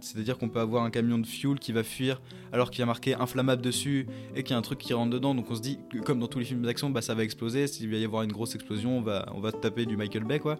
c'est-à-dire 0.00 0.38
qu'on 0.38 0.48
peut 0.48 0.60
avoir 0.60 0.84
un 0.84 0.90
camion 0.90 1.18
de 1.18 1.26
fuel 1.26 1.58
qui 1.58 1.72
va 1.72 1.82
fuir 1.82 2.20
alors 2.52 2.70
qu'il 2.70 2.80
y 2.80 2.82
a 2.82 2.86
marqué 2.86 3.14
inflammable 3.14 3.62
dessus 3.62 4.06
et 4.34 4.42
qu'il 4.42 4.52
y 4.52 4.54
a 4.54 4.58
un 4.58 4.62
truc 4.62 4.78
qui 4.78 4.94
rentre 4.94 5.10
dedans, 5.10 5.34
donc 5.34 5.50
on 5.50 5.54
se 5.54 5.60
dit, 5.60 5.78
comme 6.04 6.18
dans 6.18 6.26
tous 6.26 6.38
les 6.38 6.44
films 6.44 6.62
d'action, 6.62 6.90
bah, 6.90 7.02
ça 7.02 7.14
va 7.14 7.22
exploser, 7.22 7.66
s'il 7.66 7.90
va 7.90 7.96
y 7.98 8.04
avoir 8.04 8.22
une 8.22 8.32
grosse 8.32 8.54
explosion, 8.54 8.98
on 8.98 9.02
va, 9.02 9.26
on 9.34 9.40
va 9.40 9.52
taper 9.52 9.84
du 9.84 9.96
Michael 9.96 10.24
Bay, 10.24 10.38
quoi. 10.38 10.58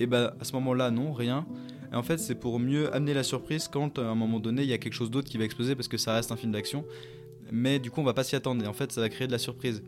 Et 0.00 0.06
bah, 0.06 0.34
à 0.40 0.44
ce 0.44 0.52
moment-là, 0.54 0.90
non, 0.90 1.12
rien. 1.12 1.46
Et 1.92 1.96
en 1.96 2.02
fait, 2.02 2.18
c'est 2.18 2.34
pour 2.34 2.58
mieux 2.58 2.92
amener 2.94 3.14
la 3.14 3.22
surprise 3.22 3.68
quand, 3.68 3.98
à 3.98 4.06
un 4.06 4.14
moment 4.14 4.40
donné, 4.40 4.62
il 4.62 4.68
y 4.68 4.72
a 4.72 4.78
quelque 4.78 4.94
chose 4.94 5.10
d'autre 5.10 5.28
qui 5.28 5.38
va 5.38 5.44
exploser 5.44 5.76
parce 5.76 5.88
que 5.88 5.96
ça 5.96 6.14
reste 6.14 6.32
un 6.32 6.36
film 6.36 6.52
d'action 6.52 6.84
mais 7.52 7.78
du 7.78 7.90
coup 7.90 8.00
on 8.00 8.04
va 8.04 8.14
pas 8.14 8.24
s'y 8.24 8.36
attendre 8.36 8.64
et 8.64 8.66
en 8.66 8.72
fait 8.72 8.92
ça 8.92 9.00
va 9.00 9.08
créer 9.08 9.26
de 9.26 9.32
la 9.32 9.38
surprise. 9.38 9.82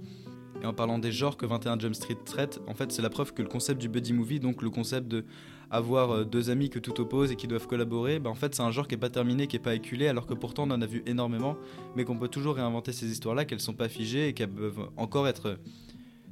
Et 0.62 0.66
en 0.66 0.72
parlant 0.72 0.98
des 0.98 1.12
genres 1.12 1.36
que 1.36 1.44
21 1.44 1.78
Jump 1.78 1.94
Street 1.94 2.16
traite, 2.24 2.60
en 2.66 2.74
fait 2.74 2.90
c'est 2.92 3.02
la 3.02 3.10
preuve 3.10 3.34
que 3.34 3.42
le 3.42 3.48
concept 3.48 3.80
du 3.80 3.88
buddy 3.88 4.12
movie, 4.12 4.40
donc 4.40 4.62
le 4.62 4.70
concept 4.70 5.08
de 5.08 5.24
avoir 5.70 6.10
euh, 6.12 6.24
deux 6.24 6.50
amis 6.50 6.70
que 6.70 6.78
tout 6.78 6.98
oppose 7.00 7.32
et 7.32 7.36
qui 7.36 7.46
doivent 7.46 7.66
collaborer, 7.66 8.18
bah 8.18 8.30
en 8.30 8.34
fait 8.34 8.54
c'est 8.54 8.62
un 8.62 8.70
genre 8.70 8.86
qui 8.86 8.94
est 8.94 8.98
pas 8.98 9.10
terminé, 9.10 9.46
qui 9.46 9.56
est 9.56 9.60
pas 9.60 9.74
éculé, 9.74 10.08
alors 10.08 10.26
que 10.26 10.34
pourtant 10.34 10.64
on 10.64 10.70
en 10.70 10.80
a 10.80 10.86
vu 10.86 11.02
énormément, 11.06 11.56
mais 11.96 12.04
qu'on 12.04 12.16
peut 12.16 12.28
toujours 12.28 12.54
réinventer 12.56 12.92
ces 12.92 13.10
histoires-là, 13.10 13.44
qu'elles 13.44 13.60
sont 13.60 13.74
pas 13.74 13.88
figées 13.88 14.28
et 14.28 14.32
qu'elles 14.32 14.50
peuvent 14.50 14.88
encore 14.96 15.28
être, 15.28 15.58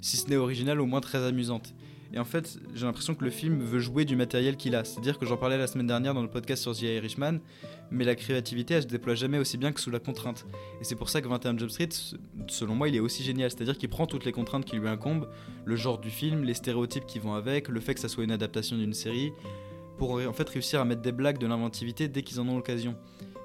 si 0.00 0.16
ce 0.16 0.28
n'est 0.28 0.36
originales, 0.36 0.80
au 0.80 0.86
moins 0.86 1.00
très 1.00 1.24
amusantes. 1.24 1.74
Et 2.12 2.18
en 2.20 2.24
fait, 2.24 2.60
j'ai 2.76 2.86
l'impression 2.86 3.16
que 3.16 3.24
le 3.24 3.30
film 3.30 3.58
veut 3.58 3.80
jouer 3.80 4.04
du 4.04 4.14
matériel 4.14 4.56
qu'il 4.56 4.76
a. 4.76 4.84
C'est-à-dire 4.84 5.18
que 5.18 5.26
j'en 5.26 5.36
parlais 5.36 5.58
la 5.58 5.66
semaine 5.66 5.88
dernière 5.88 6.14
dans 6.14 6.22
le 6.22 6.28
podcast 6.28 6.62
sur 6.62 6.72
The 6.72 6.82
Irishman, 6.82 7.40
mais 7.94 8.04
la 8.04 8.14
créativité, 8.14 8.74
elle 8.74 8.82
se 8.82 8.88
déploie 8.88 9.14
jamais 9.14 9.38
aussi 9.38 9.56
bien 9.56 9.72
que 9.72 9.80
sous 9.80 9.90
la 9.90 10.00
contrainte. 10.00 10.46
Et 10.80 10.84
c'est 10.84 10.96
pour 10.96 11.08
ça 11.08 11.22
que 11.22 11.28
21 11.28 11.56
Jump 11.56 11.70
Street, 11.70 11.88
selon 12.48 12.74
moi, 12.74 12.88
il 12.88 12.96
est 12.96 13.00
aussi 13.00 13.22
génial. 13.22 13.50
C'est-à-dire 13.50 13.78
qu'il 13.78 13.88
prend 13.88 14.06
toutes 14.06 14.24
les 14.24 14.32
contraintes 14.32 14.64
qui 14.64 14.76
lui 14.76 14.88
incombent, 14.88 15.28
le 15.64 15.76
genre 15.76 15.98
du 15.98 16.10
film, 16.10 16.44
les 16.44 16.54
stéréotypes 16.54 17.06
qui 17.06 17.18
vont 17.18 17.34
avec, 17.34 17.68
le 17.68 17.80
fait 17.80 17.94
que 17.94 18.00
ça 18.00 18.08
soit 18.08 18.24
une 18.24 18.32
adaptation 18.32 18.76
d'une 18.76 18.92
série, 18.92 19.32
pour 19.96 20.14
en 20.14 20.32
fait 20.32 20.48
réussir 20.48 20.80
à 20.80 20.84
mettre 20.84 21.02
des 21.02 21.12
blagues, 21.12 21.38
de 21.38 21.46
l'inventivité 21.46 22.08
dès 22.08 22.22
qu'ils 22.22 22.40
en 22.40 22.48
ont 22.48 22.56
l'occasion. 22.56 22.96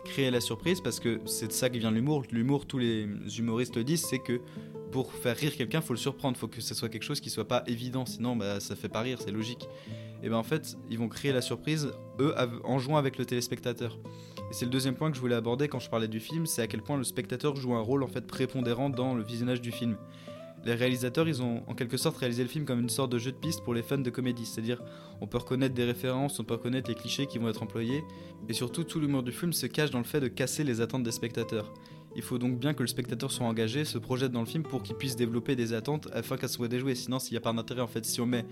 Créer 0.04 0.32
la 0.32 0.42
surprise, 0.42 0.82
parce 0.82 1.00
que 1.00 1.20
c'est 1.26 1.48
de 1.48 1.52
ça 1.52 1.70
que 1.70 1.78
vient 1.78 1.92
l'humour. 1.92 2.24
L'humour, 2.32 2.66
tous 2.66 2.80
les 2.80 3.08
humoristes 3.38 3.76
le 3.76 3.84
disent, 3.84 4.06
c'est 4.10 4.20
que 4.20 4.42
pour 4.92 5.14
faire 5.14 5.36
rire 5.36 5.56
quelqu'un, 5.56 5.82
faut 5.82 5.94
le 5.94 6.00
surprendre, 6.00 6.38
faut 6.38 6.48
que 6.48 6.62
ce 6.62 6.74
soit 6.74 6.90
quelque 6.90 7.04
chose 7.04 7.20
qui 7.20 7.30
soit 7.30 7.48
pas 7.48 7.64
évident, 7.68 8.06
sinon 8.06 8.36
bah, 8.36 8.60
ça 8.60 8.76
fait 8.76 8.90
pas 8.90 9.02
rire, 9.02 9.20
c'est 9.22 9.32
logique. 9.32 9.68
Et 10.24 10.30
ben 10.30 10.38
en 10.38 10.44
fait, 10.44 10.78
ils 10.90 10.98
vont 10.98 11.08
créer 11.08 11.32
la 11.32 11.42
surprise, 11.42 11.92
eux, 12.20 12.34
en 12.64 12.80
jouant 12.80 12.98
avec 12.98 13.18
le 13.18 13.26
téléspectateur. 13.26 14.00
Et 14.50 14.54
c'est 14.54 14.66
le 14.66 14.72
deuxième 14.72 14.96
point 14.96 15.12
que 15.12 15.16
je 15.16 15.22
voulais 15.22 15.36
aborder 15.36 15.68
quand 15.68 15.80
je 15.80 15.90
parlais 15.90 16.08
du 16.08 16.20
film, 16.20 16.46
c'est 16.48 16.62
à 16.62 16.68
quel 16.68 16.82
point 16.82 16.98
le 16.98 17.04
spectateur 17.04 17.56
joue 17.56 17.76
un 17.76 17.82
rôle 17.82 18.04
en 18.04 18.08
fait 18.08 18.26
prépondérant 18.26 18.90
dans 18.90 19.14
le 19.14 19.24
visionnage 19.24 19.62
du 19.62 19.72
film. 19.72 19.96
Les 20.66 20.74
réalisateurs, 20.74 21.28
ils 21.28 21.42
ont 21.42 21.64
en 21.68 21.74
quelque 21.74 21.96
sorte 21.96 22.18
réalisé 22.18 22.44
le 22.44 22.50
film 22.50 22.66
comme 22.66 22.82
une 22.82 22.90
sorte 22.90 23.12
de 23.12 23.18
jeu 23.18 23.32
de 23.32 23.38
piste 23.38 23.64
pour 23.64 23.74
les 23.74 23.84
fans 23.84 23.98
de 23.98 24.10
comédie, 24.10 24.46
c'est-à-dire 24.46 24.82
on 25.22 25.28
peut 25.28 25.38
reconnaître 25.38 25.74
des 25.74 25.86
références, 25.86 26.40
on 26.40 26.44
peut 26.44 26.56
reconnaître 26.56 26.90
les 26.90 26.96
clichés 26.96 27.28
qui 27.28 27.38
vont 27.38 27.48
être 27.48 27.64
employés, 27.64 28.04
et 28.50 28.54
surtout 28.54 28.84
tout 28.84 29.00
l'humour 29.00 29.24
du 29.24 29.32
film 29.32 29.54
se 29.54 29.68
cache 29.68 29.92
dans 29.92 30.00
le 30.00 30.04
fait 30.04 30.20
de 30.20 30.28
casser 30.28 30.64
les 30.64 30.82
attentes 30.82 31.04
des 31.04 31.12
spectateurs. 31.12 31.72
Il 32.16 32.24
faut 32.24 32.40
donc 32.40 32.60
bien 32.60 32.74
que 32.74 32.82
le 32.82 32.88
spectateur 32.88 33.32
soit 33.32 33.46
engagé, 33.46 33.86
se 33.86 33.98
projette 33.98 34.32
dans 34.32 34.42
le 34.42 34.48
film 34.48 34.64
pour 34.64 34.82
qu'il 34.82 34.96
puisse 34.96 35.16
développer 35.16 35.56
des 35.56 35.74
attentes 35.74 36.10
afin 36.12 36.38
qu'elles 36.38 36.50
soient 36.50 36.68
déjouées. 36.68 36.96
Sinon, 36.96 37.20
s'il 37.20 37.34
n'y 37.34 37.38
a 37.38 37.42
pas 37.42 37.54
d'intérêt, 37.54 37.82
en 37.82 37.88
fait, 37.88 38.04
si 38.04 38.20
on 38.20 38.26
met, 38.26 38.46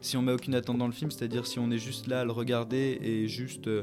si 0.00 0.16
on 0.16 0.22
met 0.22 0.32
aucune 0.32 0.54
attente 0.54 0.78
dans 0.78 0.86
le 0.86 0.92
film, 0.92 1.10
c'est-à-dire 1.10 1.46
si 1.46 1.58
on 1.58 1.70
est 1.72 1.78
juste 1.78 2.06
là 2.06 2.20
à 2.20 2.24
le 2.24 2.30
regarder 2.30 2.98
et 3.02 3.26
juste 3.26 3.66
euh, 3.66 3.82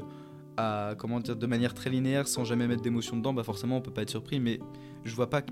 de 0.58 1.46
manière 1.46 1.74
très 1.74 1.90
linéaire, 1.90 2.28
sans 2.28 2.44
jamais 2.44 2.66
mettre 2.66 2.82
d'émotion 2.82 3.16
dedans, 3.16 3.32
bah 3.32 3.44
forcément, 3.44 3.76
on 3.76 3.80
peut 3.80 3.92
pas 3.92 4.02
être 4.02 4.10
surpris. 4.10 4.40
Mais 4.40 4.58
je 5.04 5.14
vois 5.14 5.30
pas 5.30 5.42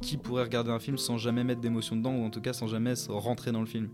qui 0.00 0.16
pourrait 0.16 0.42
regarder 0.42 0.70
un 0.70 0.78
film 0.78 0.98
sans 0.98 1.18
jamais 1.18 1.44
mettre 1.44 1.60
d'émotion 1.60 1.96
dedans, 1.96 2.14
ou 2.14 2.24
en 2.24 2.30
tout 2.30 2.40
cas 2.40 2.52
sans 2.52 2.66
jamais 2.66 2.94
rentrer 3.08 3.52
dans 3.52 3.60
le 3.60 3.66
film. 3.66 3.88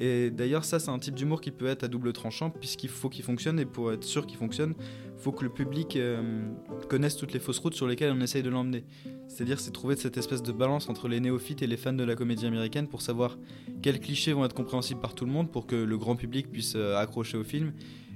Et 0.00 0.30
d'ailleurs, 0.30 0.64
ça, 0.64 0.78
c'est 0.78 0.90
un 0.90 0.98
type 1.00 1.16
d'humour 1.16 1.40
qui 1.40 1.50
peut 1.50 1.66
être 1.66 1.82
à 1.82 1.88
double 1.88 2.12
tranchant, 2.12 2.50
puisqu'il 2.50 2.88
faut 2.88 3.08
qu'il 3.08 3.24
fonctionne, 3.24 3.58
et 3.58 3.66
pour 3.66 3.92
être 3.92 4.04
sûr 4.04 4.26
qu'il 4.26 4.38
fonctionne, 4.38 4.74
il 4.78 5.20
faut 5.20 5.32
que 5.32 5.42
le 5.42 5.50
public 5.50 5.96
euh, 5.96 6.48
connaisse 6.88 7.16
toutes 7.16 7.32
les 7.32 7.40
fausses 7.40 7.58
routes 7.58 7.74
sur 7.74 7.88
lesquelles 7.88 8.12
on 8.16 8.20
essaye 8.20 8.44
de 8.44 8.50
l'emmener. 8.50 8.84
C'est-à-dire, 9.26 9.58
c'est 9.58 9.72
trouver 9.72 9.96
cette 9.96 10.16
espèce 10.16 10.42
de 10.42 10.52
balance 10.52 10.88
entre 10.88 11.08
les 11.08 11.18
néophytes 11.18 11.62
et 11.62 11.66
les 11.66 11.76
fans 11.76 11.92
de 11.92 12.04
la 12.04 12.14
comédie 12.14 12.46
américaine 12.46 12.86
pour 12.86 13.02
savoir 13.02 13.36
quels 13.82 13.98
clichés 13.98 14.32
vont 14.32 14.44
être 14.44 14.54
compréhensibles 14.54 15.00
par 15.00 15.16
tout 15.16 15.26
le 15.26 15.32
monde 15.32 15.50
pour 15.50 15.66
que 15.66 15.74
le 15.74 15.98
grand 15.98 16.14
public 16.14 16.48
puisse 16.48 16.74
euh, 16.76 16.96
accrocher 16.96 17.36
au 17.36 17.44
film, 17.44 17.72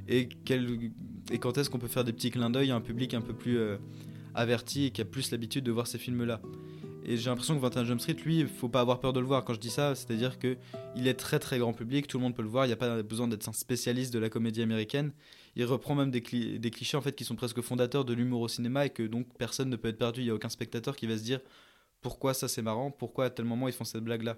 et, 0.08 0.28
et 1.30 1.38
quand 1.38 1.56
est-ce 1.58 1.70
qu'on 1.70 1.78
peut 1.78 1.88
faire 1.88 2.04
des 2.04 2.12
petits 2.12 2.30
clins 2.30 2.50
d'œil 2.50 2.70
à 2.70 2.76
un 2.76 2.80
public 2.80 3.14
un 3.14 3.20
peu 3.20 3.32
plus 3.32 3.58
euh, 3.58 3.76
averti 4.34 4.86
et 4.86 4.90
qui 4.90 5.00
a 5.00 5.04
plus 5.04 5.30
l'habitude 5.30 5.64
de 5.64 5.70
voir 5.70 5.86
ces 5.86 5.98
films-là? 5.98 6.40
Et 7.04 7.16
j'ai 7.16 7.30
l'impression 7.30 7.56
que 7.56 7.60
21 7.60 7.84
Jump 7.84 8.00
Street, 8.00 8.16
lui, 8.24 8.44
faut 8.44 8.68
pas 8.68 8.80
avoir 8.80 9.00
peur 9.00 9.12
de 9.12 9.18
le 9.18 9.26
voir. 9.26 9.44
Quand 9.44 9.54
je 9.54 9.60
dis 9.60 9.70
ça, 9.70 9.94
c'est-à-dire 9.94 10.38
que 10.38 10.56
il 10.94 11.08
est 11.08 11.14
très 11.14 11.40
très 11.40 11.58
grand 11.58 11.72
public, 11.72 12.06
tout 12.06 12.18
le 12.18 12.22
monde 12.22 12.34
peut 12.34 12.42
le 12.42 12.48
voir. 12.48 12.64
Il 12.64 12.68
n'y 12.68 12.74
a 12.74 12.76
pas 12.76 13.02
besoin 13.02 13.26
d'être 13.26 13.48
un 13.48 13.52
spécialiste 13.52 14.14
de 14.14 14.20
la 14.20 14.28
comédie 14.28 14.62
américaine. 14.62 15.12
Il 15.56 15.64
reprend 15.64 15.94
même 15.94 16.10
des, 16.10 16.22
clichés 16.22 16.96
en 16.96 17.00
fait 17.00 17.14
qui 17.14 17.24
sont 17.24 17.34
presque 17.34 17.60
fondateurs 17.60 18.04
de 18.04 18.12
l'humour 18.14 18.40
au 18.40 18.48
cinéma 18.48 18.86
et 18.86 18.90
que 18.90 19.02
donc 19.02 19.26
personne 19.36 19.68
ne 19.68 19.76
peut 19.76 19.88
être 19.88 19.98
perdu. 19.98 20.20
Il 20.20 20.24
n'y 20.24 20.30
a 20.30 20.34
aucun 20.34 20.48
spectateur 20.48 20.94
qui 20.94 21.06
va 21.06 21.18
se 21.18 21.24
dire 21.24 21.40
pourquoi 22.02 22.34
ça 22.34 22.46
c'est 22.48 22.62
marrant, 22.62 22.90
pourquoi 22.90 23.26
à 23.26 23.30
tel 23.30 23.44
moment 23.44 23.68
ils 23.68 23.74
font 23.74 23.84
cette 23.84 24.04
blague 24.04 24.22
là. 24.22 24.36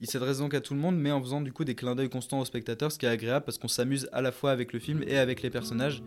Il 0.00 0.08
s'adresse 0.08 0.38
donc 0.38 0.54
à 0.54 0.60
tout 0.60 0.74
le 0.74 0.80
monde, 0.80 0.96
mais 0.96 1.10
en 1.10 1.20
faisant 1.20 1.40
du 1.40 1.52
coup 1.52 1.64
des 1.64 1.74
clins 1.74 1.96
d'œil 1.96 2.08
constants 2.08 2.38
aux 2.38 2.44
spectateurs, 2.44 2.92
ce 2.92 2.98
qui 2.98 3.06
est 3.06 3.08
agréable 3.08 3.44
parce 3.44 3.58
qu'on 3.58 3.68
s'amuse 3.68 4.08
à 4.12 4.22
la 4.22 4.30
fois 4.30 4.52
avec 4.52 4.72
le 4.72 4.78
film 4.78 5.02
et 5.06 5.18
avec 5.18 5.42
les 5.42 5.50
personnages 5.50 6.02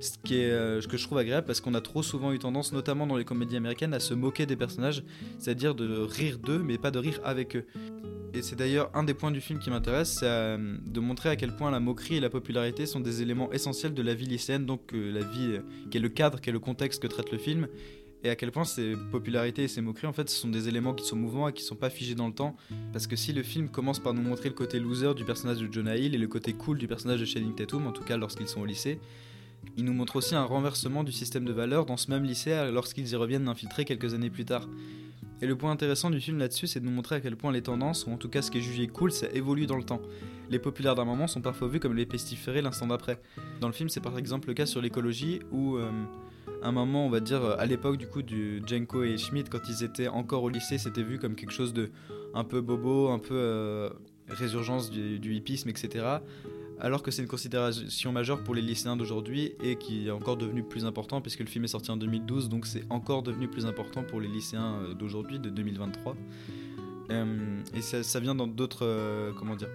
ce, 0.00 0.18
qui 0.24 0.38
est, 0.38 0.50
euh, 0.50 0.80
que 0.80 0.96
je 0.96 1.04
trouve 1.04 1.18
agréable 1.18 1.46
parce 1.46 1.60
qu'on 1.60 1.74
a 1.74 1.80
trop 1.80 2.02
souvent 2.02 2.32
eu 2.32 2.38
tendance, 2.38 2.72
notamment 2.72 3.06
dans 3.06 3.16
les 3.16 3.24
comédies 3.24 3.56
américaines, 3.56 3.94
à 3.94 4.00
se 4.00 4.14
moquer 4.14 4.46
des 4.46 4.56
personnages, 4.56 5.02
c'est-à-dire 5.38 5.74
de 5.74 5.98
rire 5.98 6.38
d'eux, 6.38 6.62
mais 6.62 6.78
pas 6.78 6.90
de 6.90 6.98
rire 6.98 7.20
avec 7.24 7.56
eux. 7.56 7.66
Et 8.34 8.42
c'est 8.42 8.56
d'ailleurs 8.56 8.90
un 8.94 9.02
des 9.02 9.14
points 9.14 9.30
du 9.30 9.40
film 9.40 9.58
qui 9.58 9.70
m'intéresse, 9.70 10.18
c'est 10.20 10.26
euh, 10.26 10.76
de 10.84 11.00
montrer 11.00 11.30
à 11.30 11.36
quel 11.36 11.54
point 11.56 11.70
la 11.70 11.80
moquerie 11.80 12.16
et 12.16 12.20
la 12.20 12.30
popularité 12.30 12.84
sont 12.84 13.00
des 13.00 13.22
éléments 13.22 13.50
essentiels 13.52 13.94
de 13.94 14.02
la 14.02 14.14
vie 14.14 14.26
lycéenne, 14.26 14.66
donc 14.66 14.92
euh, 14.92 15.12
la 15.12 15.24
vie 15.24 15.60
qui 15.90 15.98
est 15.98 16.00
le 16.00 16.08
cadre, 16.08 16.40
qui 16.40 16.50
est 16.50 16.52
le 16.52 16.60
contexte 16.60 17.02
que 17.02 17.06
traite 17.06 17.32
le 17.32 17.38
film, 17.38 17.68
et 18.24 18.30
à 18.30 18.36
quel 18.36 18.50
point 18.50 18.64
ces 18.64 18.94
popularités 19.10 19.64
et 19.64 19.68
ces 19.68 19.80
moqueries 19.80 20.06
en 20.06 20.12
fait 20.12 20.28
ce 20.28 20.36
sont 20.36 20.48
des 20.48 20.68
éléments 20.68 20.94
qui 20.94 21.04
sont 21.04 21.16
mouvants 21.16 21.48
et 21.48 21.52
qui 21.52 21.62
sont 21.62 21.76
pas 21.76 21.90
figés 21.90 22.14
dans 22.14 22.26
le 22.26 22.32
temps 22.32 22.56
parce 22.92 23.06
que 23.06 23.16
si 23.16 23.32
le 23.32 23.42
film 23.42 23.68
commence 23.68 23.98
par 23.98 24.14
nous 24.14 24.22
montrer 24.22 24.48
le 24.48 24.54
côté 24.54 24.80
loser 24.80 25.14
du 25.14 25.24
personnage 25.24 25.58
de 25.58 25.72
Jonah 25.72 25.96
Hill 25.96 26.14
et 26.14 26.18
le 26.18 26.28
côté 26.28 26.52
cool 26.52 26.78
du 26.78 26.88
personnage 26.88 27.20
de 27.20 27.24
Channing 27.24 27.54
Tatum 27.54 27.86
en 27.86 27.92
tout 27.92 28.04
cas 28.04 28.16
lorsqu'ils 28.16 28.48
sont 28.48 28.60
au 28.60 28.66
lycée 28.66 28.98
il 29.76 29.84
nous 29.84 29.92
montre 29.92 30.16
aussi 30.16 30.34
un 30.34 30.44
renversement 30.44 31.04
du 31.04 31.12
système 31.12 31.44
de 31.44 31.52
valeurs 31.52 31.86
dans 31.86 31.96
ce 31.96 32.10
même 32.10 32.24
lycée 32.24 32.70
lorsqu'ils 32.72 33.08
y 33.08 33.16
reviennent 33.16 33.44
d'infiltrer 33.44 33.84
quelques 33.84 34.14
années 34.14 34.30
plus 34.30 34.44
tard. 34.44 34.68
Et 35.42 35.46
le 35.46 35.56
point 35.56 35.70
intéressant 35.70 36.08
du 36.08 36.20
film 36.20 36.38
là-dessus, 36.38 36.66
c'est 36.66 36.80
de 36.80 36.86
nous 36.86 36.92
montrer 36.92 37.16
à 37.16 37.20
quel 37.20 37.36
point 37.36 37.52
les 37.52 37.62
tendances, 37.62 38.06
ou 38.06 38.10
en 38.10 38.16
tout 38.16 38.30
cas 38.30 38.40
ce 38.40 38.50
qui 38.50 38.58
est 38.58 38.62
jugé 38.62 38.86
cool, 38.86 39.12
ça 39.12 39.26
évolue 39.34 39.66
dans 39.66 39.76
le 39.76 39.82
temps. 39.82 40.00
Les 40.48 40.58
populaires 40.58 40.94
d'un 40.94 41.04
moment 41.04 41.26
sont 41.26 41.42
parfois 41.42 41.68
vus 41.68 41.78
comme 41.78 41.94
les 41.94 42.06
pestiférés 42.06 42.62
l'instant 42.62 42.86
d'après. 42.86 43.20
Dans 43.60 43.66
le 43.66 43.74
film, 43.74 43.90
c'est 43.90 44.00
par 44.00 44.16
exemple 44.16 44.48
le 44.48 44.54
cas 44.54 44.64
sur 44.64 44.80
l'écologie, 44.80 45.40
où 45.50 45.76
euh, 45.76 45.90
un 46.66 46.72
moment, 46.72 47.06
on 47.06 47.10
va 47.10 47.20
dire, 47.20 47.44
à 47.44 47.66
l'époque 47.66 47.96
du 47.96 48.06
coup 48.06 48.22
du 48.22 48.62
Jenko 48.66 49.02
et 49.04 49.18
Schmidt, 49.18 49.48
quand 49.50 49.68
ils 49.68 49.84
étaient 49.84 50.08
encore 50.08 50.42
au 50.42 50.48
lycée, 50.48 50.78
c'était 50.78 51.02
vu 51.02 51.18
comme 51.18 51.34
quelque 51.34 51.52
chose 51.52 51.72
de 51.72 51.90
un 52.34 52.44
peu 52.44 52.60
bobo, 52.60 53.08
un 53.08 53.18
peu 53.18 53.34
euh, 53.34 53.88
résurgence 54.28 54.90
du, 54.90 55.34
hippisme, 55.34 55.68
etc 55.68 56.18
alors 56.80 57.02
que 57.02 57.10
c'est 57.10 57.22
une 57.22 57.28
considération 57.28 58.12
majeure 58.12 58.42
pour 58.42 58.54
les 58.54 58.62
lycéens 58.62 58.96
d'aujourd'hui 58.96 59.52
et 59.62 59.76
qui 59.76 60.08
est 60.08 60.10
encore 60.10 60.36
devenu 60.36 60.62
plus 60.62 60.84
important 60.84 61.20
puisque 61.20 61.40
le 61.40 61.46
film 61.46 61.64
est 61.64 61.68
sorti 61.68 61.90
en 61.90 61.96
2012, 61.96 62.48
donc 62.48 62.66
c'est 62.66 62.84
encore 62.90 63.22
devenu 63.22 63.48
plus 63.48 63.66
important 63.66 64.02
pour 64.02 64.20
les 64.20 64.28
lycéens 64.28 64.80
euh, 64.82 64.94
d'aujourd'hui, 64.94 65.38
de 65.38 65.48
2023. 65.48 66.16
Euh, 67.10 67.60
et 67.74 67.80
ça, 67.82 68.20
vient 68.20 68.34
dans 68.34 68.46
d'autres, 68.46 68.84
euh, 68.84 69.32
comment 69.38 69.56
dire, 69.56 69.68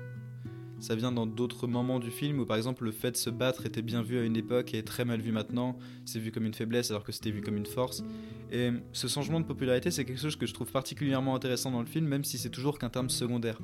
ça 0.82 0.96
vient 0.96 1.12
dans 1.12 1.26
d'autres 1.26 1.68
moments 1.68 2.00
du 2.00 2.12
film 2.12 2.40
où 2.40 2.46
par 2.46 2.58
exemple 2.58 2.84
le 2.84 2.92
fait 2.92 3.12
de 3.12 3.18
se 3.18 3.30
battre 3.30 3.66
était 3.66 3.82
bien 3.82 4.02
vu 4.02 4.18
à 4.18 4.24
une 4.24 4.36
époque 4.36 4.74
et 4.74 4.84
très 4.84 5.06
mal 5.06 5.22
vu 5.22 5.32
maintenant. 5.32 5.78
C'est 6.06 6.20
vu 6.20 6.32
comme 6.32 6.46
une 6.46 6.54
faiblesse 6.54 6.92
alors 6.92 7.04
que 7.04 7.12
c'était 7.12 7.32
vu 7.32 7.42
comme 7.42 7.56
une 7.56 7.66
force. 7.66 8.04
Et 8.52 8.72
ce 8.92 9.08
changement 9.08 9.40
de 9.40 9.46
popularité, 9.46 9.92
c'est 9.92 10.04
quelque 10.04 10.20
chose 10.20 10.36
que 10.36 10.46
je 10.46 10.54
trouve 10.54 10.72
particulièrement 10.72 11.36
intéressant 11.36 11.72
dans 11.72 11.80
le 11.80 11.86
film, 11.86 12.06
même 12.06 12.24
si 12.24 12.38
c'est 12.38 12.50
toujours 12.50 12.80
qu'un 12.80 12.90
terme 12.90 13.10
secondaire 13.10 13.60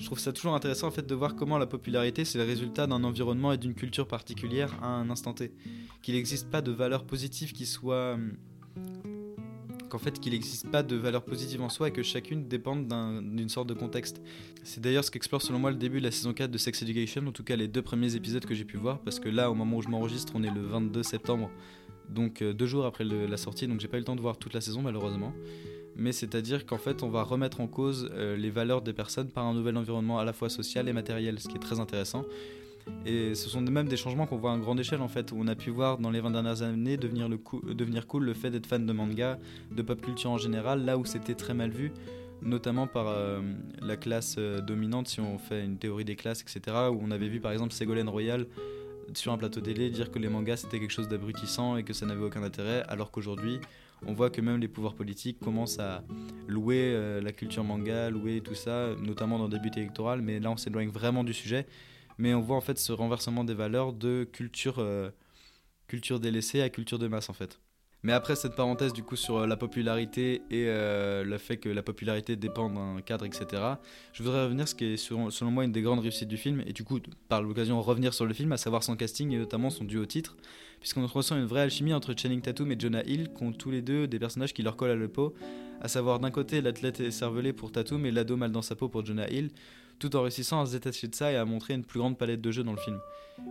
je 0.00 0.06
trouve 0.06 0.18
ça 0.18 0.32
toujours 0.32 0.54
intéressant 0.54 0.88
en 0.88 0.90
fait 0.90 1.06
de 1.06 1.14
voir 1.14 1.36
comment 1.36 1.58
la 1.58 1.66
popularité 1.66 2.24
c'est 2.24 2.38
le 2.38 2.44
résultat 2.44 2.86
d'un 2.86 3.04
environnement 3.04 3.52
et 3.52 3.58
d'une 3.58 3.74
culture 3.74 4.08
particulière 4.08 4.74
à 4.82 4.86
un 4.86 5.10
instant 5.10 5.34
T. 5.34 5.52
Qu'il 6.00 6.14
n'existe 6.14 6.50
pas 6.50 6.62
de 6.62 6.72
valeur 6.72 7.04
positive 7.04 7.52
qui 7.52 7.66
soit 7.66 8.14
hum, 8.14 8.32
qu'en 9.90 9.98
fait 9.98 10.18
qu'il 10.18 10.32
n'existe 10.32 10.70
pas 10.70 10.82
de 10.82 10.96
valeur 10.96 11.22
positive 11.22 11.60
en 11.60 11.68
soi 11.68 11.88
et 11.88 11.90
que 11.90 12.02
chacune 12.02 12.48
dépende 12.48 12.88
d'une 12.88 13.48
sorte 13.50 13.68
de 13.68 13.74
contexte. 13.74 14.22
C'est 14.62 14.80
d'ailleurs 14.80 15.04
ce 15.04 15.10
qu'explore 15.10 15.42
selon 15.42 15.58
moi 15.58 15.70
le 15.70 15.76
début 15.76 15.98
de 15.98 16.04
la 16.04 16.10
saison 16.10 16.32
4 16.32 16.50
de 16.50 16.58
Sex 16.58 16.82
Education, 16.82 17.26
en 17.26 17.32
tout 17.32 17.44
cas 17.44 17.56
les 17.56 17.68
deux 17.68 17.82
premiers 17.82 18.14
épisodes 18.16 18.46
que 18.46 18.54
j'ai 18.54 18.64
pu 18.64 18.78
voir, 18.78 19.00
parce 19.00 19.20
que 19.20 19.28
là 19.28 19.50
au 19.50 19.54
moment 19.54 19.76
où 19.76 19.82
je 19.82 19.88
m'enregistre 19.88 20.32
on 20.34 20.42
est 20.42 20.50
le 20.50 20.62
22 20.62 21.02
septembre, 21.02 21.50
donc 22.08 22.40
euh, 22.40 22.54
deux 22.54 22.66
jours 22.66 22.86
après 22.86 23.04
la 23.04 23.36
sortie, 23.36 23.68
donc 23.68 23.80
j'ai 23.80 23.88
pas 23.88 23.98
eu 23.98 24.00
le 24.00 24.06
temps 24.06 24.16
de 24.16 24.20
voir 24.20 24.38
toute 24.38 24.54
la 24.54 24.60
saison 24.60 24.80
malheureusement 24.80 25.34
mais 25.96 26.12
c'est-à-dire 26.12 26.66
qu'en 26.66 26.78
fait 26.78 27.02
on 27.02 27.10
va 27.10 27.22
remettre 27.22 27.60
en 27.60 27.66
cause 27.66 28.08
euh, 28.12 28.36
les 28.36 28.50
valeurs 28.50 28.82
des 28.82 28.92
personnes 28.92 29.28
par 29.28 29.44
un 29.44 29.54
nouvel 29.54 29.76
environnement 29.76 30.18
à 30.18 30.24
la 30.24 30.32
fois 30.32 30.48
social 30.48 30.88
et 30.88 30.92
matériel, 30.92 31.38
ce 31.38 31.48
qui 31.48 31.56
est 31.56 31.60
très 31.60 31.78
intéressant. 31.78 32.24
Et 33.06 33.34
ce 33.34 33.48
sont 33.48 33.60
même 33.62 33.88
des 33.88 33.96
changements 33.96 34.26
qu'on 34.26 34.36
voit 34.36 34.52
à 34.52 34.58
grande 34.58 34.80
échelle 34.80 35.00
en 35.00 35.08
fait, 35.08 35.32
où 35.32 35.36
on 35.38 35.46
a 35.46 35.54
pu 35.54 35.70
voir 35.70 35.98
dans 35.98 36.10
les 36.10 36.20
20 36.20 36.32
dernières 36.32 36.62
années 36.62 36.96
devenir, 36.96 38.06
cool 38.06 38.24
le 38.24 38.34
fait 38.34 38.50
d'être 38.50 38.66
fan 38.66 38.84
de 38.84 38.92
manga, 38.92 39.38
de 39.70 39.82
pop 39.82 40.00
culture 40.00 40.30
en 40.30 40.38
général, 40.38 40.84
là 40.84 40.98
où 40.98 41.04
c'était 41.04 41.34
très 41.34 41.54
mal 41.54 41.70
vu, 41.70 41.92
notamment 42.42 42.86
par 42.86 43.06
euh, 43.08 43.40
la 43.80 43.96
classe 43.96 44.36
euh, 44.38 44.60
dominante, 44.60 45.08
si 45.08 45.20
on 45.20 45.38
fait 45.38 45.64
une 45.64 45.78
théorie 45.78 46.04
des 46.04 46.16
classes, 46.16 46.42
etc., 46.42 46.76
où 46.92 47.00
on 47.02 47.10
avait 47.10 47.28
vu 47.28 47.40
par 47.40 47.52
exemple 47.52 47.72
Ségolène 47.72 48.08
Royal 48.08 48.46
sur 49.14 49.32
un 49.32 49.38
plateau 49.38 49.60
télé 49.60 49.90
dire 49.90 50.10
que 50.10 50.18
les 50.18 50.28
mangas 50.28 50.58
c'était 50.58 50.78
quelque 50.78 50.92
chose 50.92 51.08
d'abrutissant 51.08 51.76
et 51.76 51.82
que 51.82 51.92
ça 51.92 52.06
n'avait 52.06 52.24
aucun 52.24 52.42
intérêt, 52.42 52.82
alors 52.88 53.10
qu'aujourd'hui 53.10 53.60
on 54.06 54.12
voit 54.12 54.30
que 54.30 54.40
même 54.40 54.60
les 54.60 54.68
pouvoirs 54.68 54.94
politiques 54.94 55.38
commencent 55.40 55.78
à 55.78 56.02
louer 56.48 56.92
euh, 56.94 57.20
la 57.20 57.32
culture 57.32 57.64
manga, 57.64 58.10
louer 58.10 58.40
tout 58.40 58.54
ça, 58.54 58.90
notamment 59.00 59.38
dans 59.38 59.48
des 59.48 59.58
buts 59.58 59.70
électoraux, 59.76 60.16
mais 60.16 60.40
là 60.40 60.50
on 60.50 60.56
s'éloigne 60.56 60.88
vraiment 60.88 61.24
du 61.24 61.34
sujet. 61.34 61.66
Mais 62.20 62.34
on 62.34 62.40
voit 62.42 62.56
en 62.56 62.60
fait 62.60 62.78
ce 62.78 62.92
renversement 62.92 63.44
des 63.44 63.54
valeurs 63.54 63.94
de 63.94 64.28
culture, 64.30 64.76
euh, 64.78 65.08
culture 65.86 66.20
délaissée 66.20 66.60
à 66.60 66.68
culture 66.68 66.98
de 66.98 67.08
masse 67.08 67.30
en 67.30 67.32
fait. 67.32 67.58
Mais 68.02 68.12
après 68.12 68.36
cette 68.36 68.54
parenthèse 68.54 68.92
du 68.92 69.02
coup 69.02 69.16
sur 69.16 69.38
euh, 69.38 69.46
la 69.46 69.56
popularité 69.56 70.42
et 70.50 70.66
euh, 70.68 71.24
le 71.24 71.38
fait 71.38 71.56
que 71.56 71.70
la 71.70 71.82
popularité 71.82 72.36
dépend 72.36 72.68
d'un 72.68 73.00
cadre, 73.00 73.24
etc., 73.24 73.62
je 74.12 74.22
voudrais 74.22 74.44
revenir 74.44 74.68
ce 74.68 74.74
qui 74.74 74.84
est 74.84 74.96
selon 74.98 75.50
moi 75.50 75.64
une 75.64 75.72
des 75.72 75.80
grandes 75.80 76.00
réussites 76.00 76.28
du 76.28 76.36
film, 76.36 76.62
et 76.66 76.74
du 76.74 76.84
coup 76.84 77.00
par 77.30 77.42
l'occasion 77.42 77.80
revenir 77.80 78.12
sur 78.12 78.26
le 78.26 78.34
film, 78.34 78.52
à 78.52 78.58
savoir 78.58 78.82
son 78.82 78.96
casting 78.96 79.32
et 79.32 79.38
notamment 79.38 79.70
son 79.70 79.84
duo 79.84 80.04
titre, 80.04 80.36
puisqu'on 80.78 81.06
ressent 81.06 81.38
une 81.38 81.46
vraie 81.46 81.62
alchimie 81.62 81.94
entre 81.94 82.14
Channing 82.14 82.42
Tatum 82.42 82.70
et 82.70 82.76
Jonah 82.78 83.02
Hill, 83.04 83.30
qui 83.34 83.42
ont 83.42 83.52
tous 83.52 83.70
les 83.70 83.80
deux 83.80 84.06
des 84.06 84.18
personnages 84.18 84.52
qui 84.52 84.62
leur 84.62 84.76
collent 84.76 84.90
à 84.90 84.96
la 84.96 85.08
peau, 85.08 85.32
à 85.80 85.88
savoir 85.88 86.20
d'un 86.20 86.30
côté 86.30 86.60
l'athlète 86.60 87.10
cervelé 87.10 87.54
pour 87.54 87.72
Tatum 87.72 88.04
et 88.04 88.10
l'ado 88.10 88.36
mal 88.36 88.52
dans 88.52 88.60
sa 88.60 88.76
peau 88.76 88.90
pour 88.90 89.06
Jonah 89.06 89.30
Hill, 89.30 89.50
tout 90.00 90.16
en 90.16 90.22
réussissant 90.22 90.60
à 90.60 90.66
se 90.66 90.72
détacher 90.72 91.06
de 91.06 91.14
ça 91.14 91.30
et 91.30 91.36
à 91.36 91.44
montrer 91.44 91.74
une 91.74 91.84
plus 91.84 92.00
grande 92.00 92.18
palette 92.18 92.40
de 92.40 92.50
jeux 92.50 92.64
dans 92.64 92.72
le 92.72 92.78
film. 92.78 92.98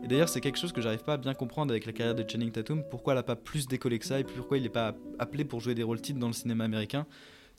Et 0.03 0.07
d'ailleurs, 0.07 0.27
c'est 0.27 0.41
quelque 0.41 0.57
chose 0.57 0.73
que 0.73 0.81
j'arrive 0.81 1.03
pas 1.03 1.13
à 1.13 1.17
bien 1.17 1.33
comprendre 1.33 1.71
avec 1.71 1.85
la 1.85 1.93
carrière 1.93 2.15
de 2.15 2.29
Channing 2.29 2.51
Tatum, 2.51 2.83
pourquoi 2.89 3.13
elle 3.13 3.19
a 3.19 3.23
pas 3.23 3.35
plus 3.35 3.67
décollé 3.67 3.99
que 3.99 4.05
ça 4.05 4.19
et 4.19 4.23
pourquoi 4.23 4.57
il 4.57 4.63
n'est 4.63 4.69
pas 4.69 4.95
appelé 5.19 5.45
pour 5.45 5.61
jouer 5.61 5.75
des 5.75 5.83
rôles 5.83 6.01
titres 6.01 6.19
dans 6.19 6.27
le 6.27 6.33
cinéma 6.33 6.65
américain, 6.65 7.05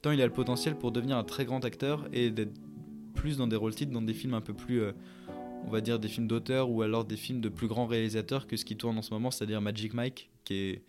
tant 0.02 0.11
il 0.11 0.20
a 0.20 0.26
le 0.26 0.32
potentiel 0.32 0.76
pour 0.76 0.92
devenir 0.92 1.16
un 1.16 1.25
très 1.25 1.44
grand 1.44 1.64
acteur 1.64 2.06
et 2.12 2.30
d'être 2.30 2.52
plus 3.14 3.37
dans 3.37 3.47
des 3.47 3.56
rôles 3.56 3.75
titres 3.75 3.92
dans 3.92 4.02
des 4.02 4.14
films 4.14 4.35
un 4.35 4.40
peu 4.40 4.54
plus, 4.54 4.80
euh, 4.80 4.92
on 5.66 5.70
va 5.70 5.80
dire 5.80 5.99
des 5.99 6.09
films 6.09 6.26
d'auteur 6.26 6.70
ou 6.70 6.82
alors 6.82 7.04
des 7.04 7.16
films 7.16 7.40
de 7.40 7.49
plus 7.49 7.68
grands 7.68 7.87
réalisateurs 7.87 8.47
que 8.47 8.56
ce 8.56 8.64
qui 8.64 8.76
tourne 8.76 8.99
en 8.99 9.02
ce 9.02 9.12
moment, 9.12 9.30
c'est-à-dire 9.30 9.61
Magic 9.61 9.94
Mike, 9.94 10.30
qui 10.44 10.54
est 10.54 10.82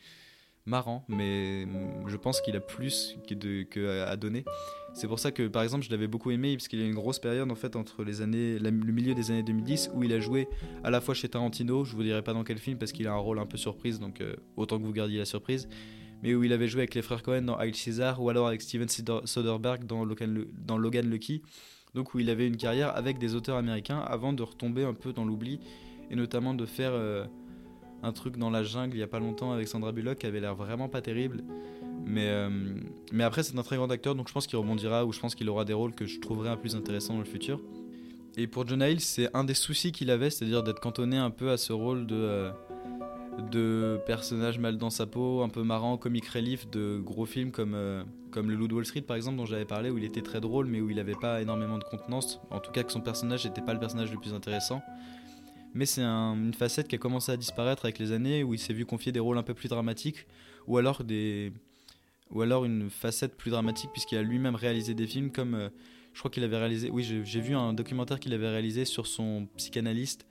marrant, 0.66 1.06
mais 1.08 1.68
je 2.08 2.16
pense 2.18 2.42
qu'il 2.42 2.56
a 2.56 2.60
plus 2.60 3.18
que, 3.28 4.02
à 4.04 4.16
donner. 4.16 4.46
C'est 4.94 5.08
pour 5.08 5.20
ça 5.20 5.32
que, 5.32 5.48
par 5.48 5.64
exemple, 5.64 5.86
je 5.86 5.90
l'avais 5.90 6.08
beaucoup 6.08 6.32
aimé 6.32 6.56
parce 6.56 6.68
qu'il 6.68 6.80
y 6.80 6.84
a 6.84 6.86
une 6.86 6.94
grosse 6.94 7.20
période 7.20 7.50
en 7.50 7.56
fait 7.56 7.76
entre 7.76 8.04
les 8.04 8.22
années, 8.22 8.60
le 8.60 8.72
milieu 8.72 9.16
des 9.16 9.32
années 9.32 9.44
2010 9.44 9.92
où 9.94 10.04
il 10.04 10.12
a 10.14 10.20
joué 10.20 10.48
à 10.84 10.90
la 10.90 11.00
fois 11.00 11.14
chez 11.14 11.30
Tarantino, 11.30 11.86
je 11.86 11.96
vous 11.96 12.04
dirai 12.04 12.22
pas 12.22 12.34
dans 12.34 12.44
quel 12.44 12.58
film 12.58 12.78
parce 12.78 12.92
qu'il 12.92 13.08
a 13.08 13.14
un 13.14 13.18
rôle 13.18 13.40
un 13.40 13.46
peu 13.46 13.58
surprise, 13.58 14.00
donc 14.00 14.22
euh, 14.22 14.36
autant 14.58 14.80
que 14.80 14.84
vous 14.84 14.94
gardiez 14.94 15.20
la 15.20 15.26
surprise, 15.26 15.70
mais 16.24 16.36
où 16.36 16.44
il 16.44 16.52
avait 16.52 16.68
joué 16.68 16.82
avec 16.82 16.94
les 16.94 17.02
frères 17.02 17.24
Cohen 17.24 17.44
dans 17.44 17.58
Hail 17.58 17.72
Caesar 17.72 18.22
ou 18.22 18.30
alors 18.30 18.48
avec 18.48 18.62
Steven 18.62 18.88
Soderbergh 18.90 19.86
dans 19.86 20.04
Logan, 20.04 20.46
dans 20.54 20.78
Logan 20.78 21.10
Lucky, 21.10 21.42
donc 21.94 22.14
où 22.14 22.20
il 22.20 22.30
avait 22.30 22.48
une 22.48 22.58
carrière 22.58 22.96
avec 22.96 23.18
des 23.18 23.36
auteurs 23.36 23.58
américains 23.58 24.00
avant 24.00 24.34
de 24.34 24.44
retomber 24.44 24.84
un 24.84 24.94
peu 24.94 25.14
dans 25.14 25.26
l'oubli 25.26 25.60
et 26.10 26.16
notamment 26.16 26.54
de 26.54 26.66
faire 26.66 26.92
euh, 26.94 27.26
un 28.04 28.12
truc 28.12 28.38
dans 28.38 28.50
la 28.50 28.64
jungle 28.64 28.96
il 28.96 29.00
y 29.00 29.04
a 29.04 29.08
pas 29.08 29.20
longtemps 29.20 29.52
avec 29.52 29.68
Sandra 29.68 29.92
Bullock 29.92 30.20
qui 30.20 30.26
avait 30.26 30.40
l'air 30.40 30.56
vraiment 30.56 30.90
pas 30.90 31.02
terrible. 31.02 31.44
Mais, 32.06 32.28
euh, 32.30 32.50
mais 33.12 33.24
après, 33.24 33.44
c'est 33.44 33.58
un 33.58 33.64
très 33.64 33.78
grand 33.78 33.90
acteur, 33.92 34.16
donc 34.16 34.28
je 34.28 34.34
pense 34.34 34.48
qu'il 34.48 34.58
rebondira 34.58 35.06
ou 35.06 35.12
je 35.12 35.20
pense 35.20 35.36
qu'il 35.36 35.48
aura 35.50 35.66
des 35.66 35.74
rôles 35.74 35.94
que 35.94 36.06
je 36.06 36.20
trouverai 36.20 36.50
un 36.50 36.58
plus 36.58 36.76
intéressants 36.76 37.14
dans 37.14 37.20
le 37.20 37.26
futur. 37.26 37.62
Et 38.38 38.48
pour 38.48 38.68
John 38.68 38.82
Hill, 38.82 39.02
c'est 39.02 39.30
un 39.36 39.44
des 39.44 39.54
soucis 39.54 39.92
qu'il 39.92 40.10
avait, 40.10 40.30
c'est-à-dire 40.30 40.64
d'être 40.64 40.80
cantonné 40.80 41.18
un 41.18 41.30
peu 41.30 41.52
à 41.52 41.58
ce 41.58 41.74
rôle 41.74 42.08
de, 42.08 42.16
euh, 42.16 42.52
de 43.52 44.00
personnage 44.06 44.58
mal 44.58 44.78
dans 44.78 44.90
sa 44.90 45.06
peau, 45.06 45.42
un 45.42 45.50
peu 45.50 45.64
marrant, 45.64 45.98
comic 45.98 46.28
relief 46.28 46.70
de 46.70 46.98
gros 46.98 47.26
films 47.26 47.52
comme, 47.52 47.76
euh, 47.76 48.04
comme 48.32 48.50
Le 48.50 48.56
Loup 48.56 48.68
de 48.68 48.74
Wall 48.74 48.86
Street 48.86 49.02
par 49.02 49.18
exemple, 49.18 49.38
dont 49.38 49.46
j'avais 49.46 49.66
parlé, 49.66 49.90
où 49.90 49.98
il 49.98 50.06
était 50.06 50.22
très 50.22 50.40
drôle, 50.40 50.66
mais 50.66 50.80
où 50.80 50.90
il 50.90 50.96
n'avait 50.96 51.16
pas 51.16 51.42
énormément 51.42 51.78
de 51.78 51.84
contenance. 51.84 52.40
En 52.50 52.60
tout 52.60 52.72
cas, 52.72 52.84
que 52.84 52.92
son 52.92 53.02
personnage 53.02 53.46
n'était 53.46 53.62
pas 53.62 53.74
le 53.74 53.80
personnage 53.80 54.12
le 54.12 54.18
plus 54.18 54.34
intéressant. 54.34 54.82
Mais 55.74 55.86
c'est 55.86 56.04
une 56.04 56.54
facette 56.54 56.88
qui 56.88 56.96
a 56.96 56.98
commencé 56.98 57.32
à 57.32 57.38
disparaître 57.38 57.86
avec 57.86 57.98
les 57.98 58.12
années, 58.12 58.44
où 58.44 58.54
il 58.54 58.60
s'est 58.60 58.74
vu 58.74 58.86
confier 58.86 59.12
des 59.12 59.20
rôles 59.20 59.38
un 59.38 59.44
peu 59.44 59.54
plus 59.54 59.70
dramatiques, 59.70 60.28
ou 60.68 60.78
alors 60.78 61.04
des, 61.04 61.54
ou 62.32 62.42
alors 62.42 62.66
une 62.66 62.90
facette 62.90 63.36
plus 63.36 63.52
dramatique 63.52 63.92
puisqu'il 63.92 64.18
a 64.18 64.24
lui-même 64.24 64.56
réalisé 64.56 64.94
des 64.94 65.06
films 65.06 65.32
comme 65.32 65.54
euh, 65.54 65.70
je 66.14 66.20
crois 66.20 66.32
qu'il 66.32 66.44
avait 66.44 66.58
réalisé 66.58 66.90
oui 66.90 67.04
j'ai 67.04 67.42
vu 67.42 67.56
un 67.56 67.74
documentaire 67.74 68.20
qu'il 68.20 68.34
avait 68.34 68.50
réalisé 68.50 68.86
sur 68.86 69.08
son 69.08 69.48
psychanalyste 69.58 70.26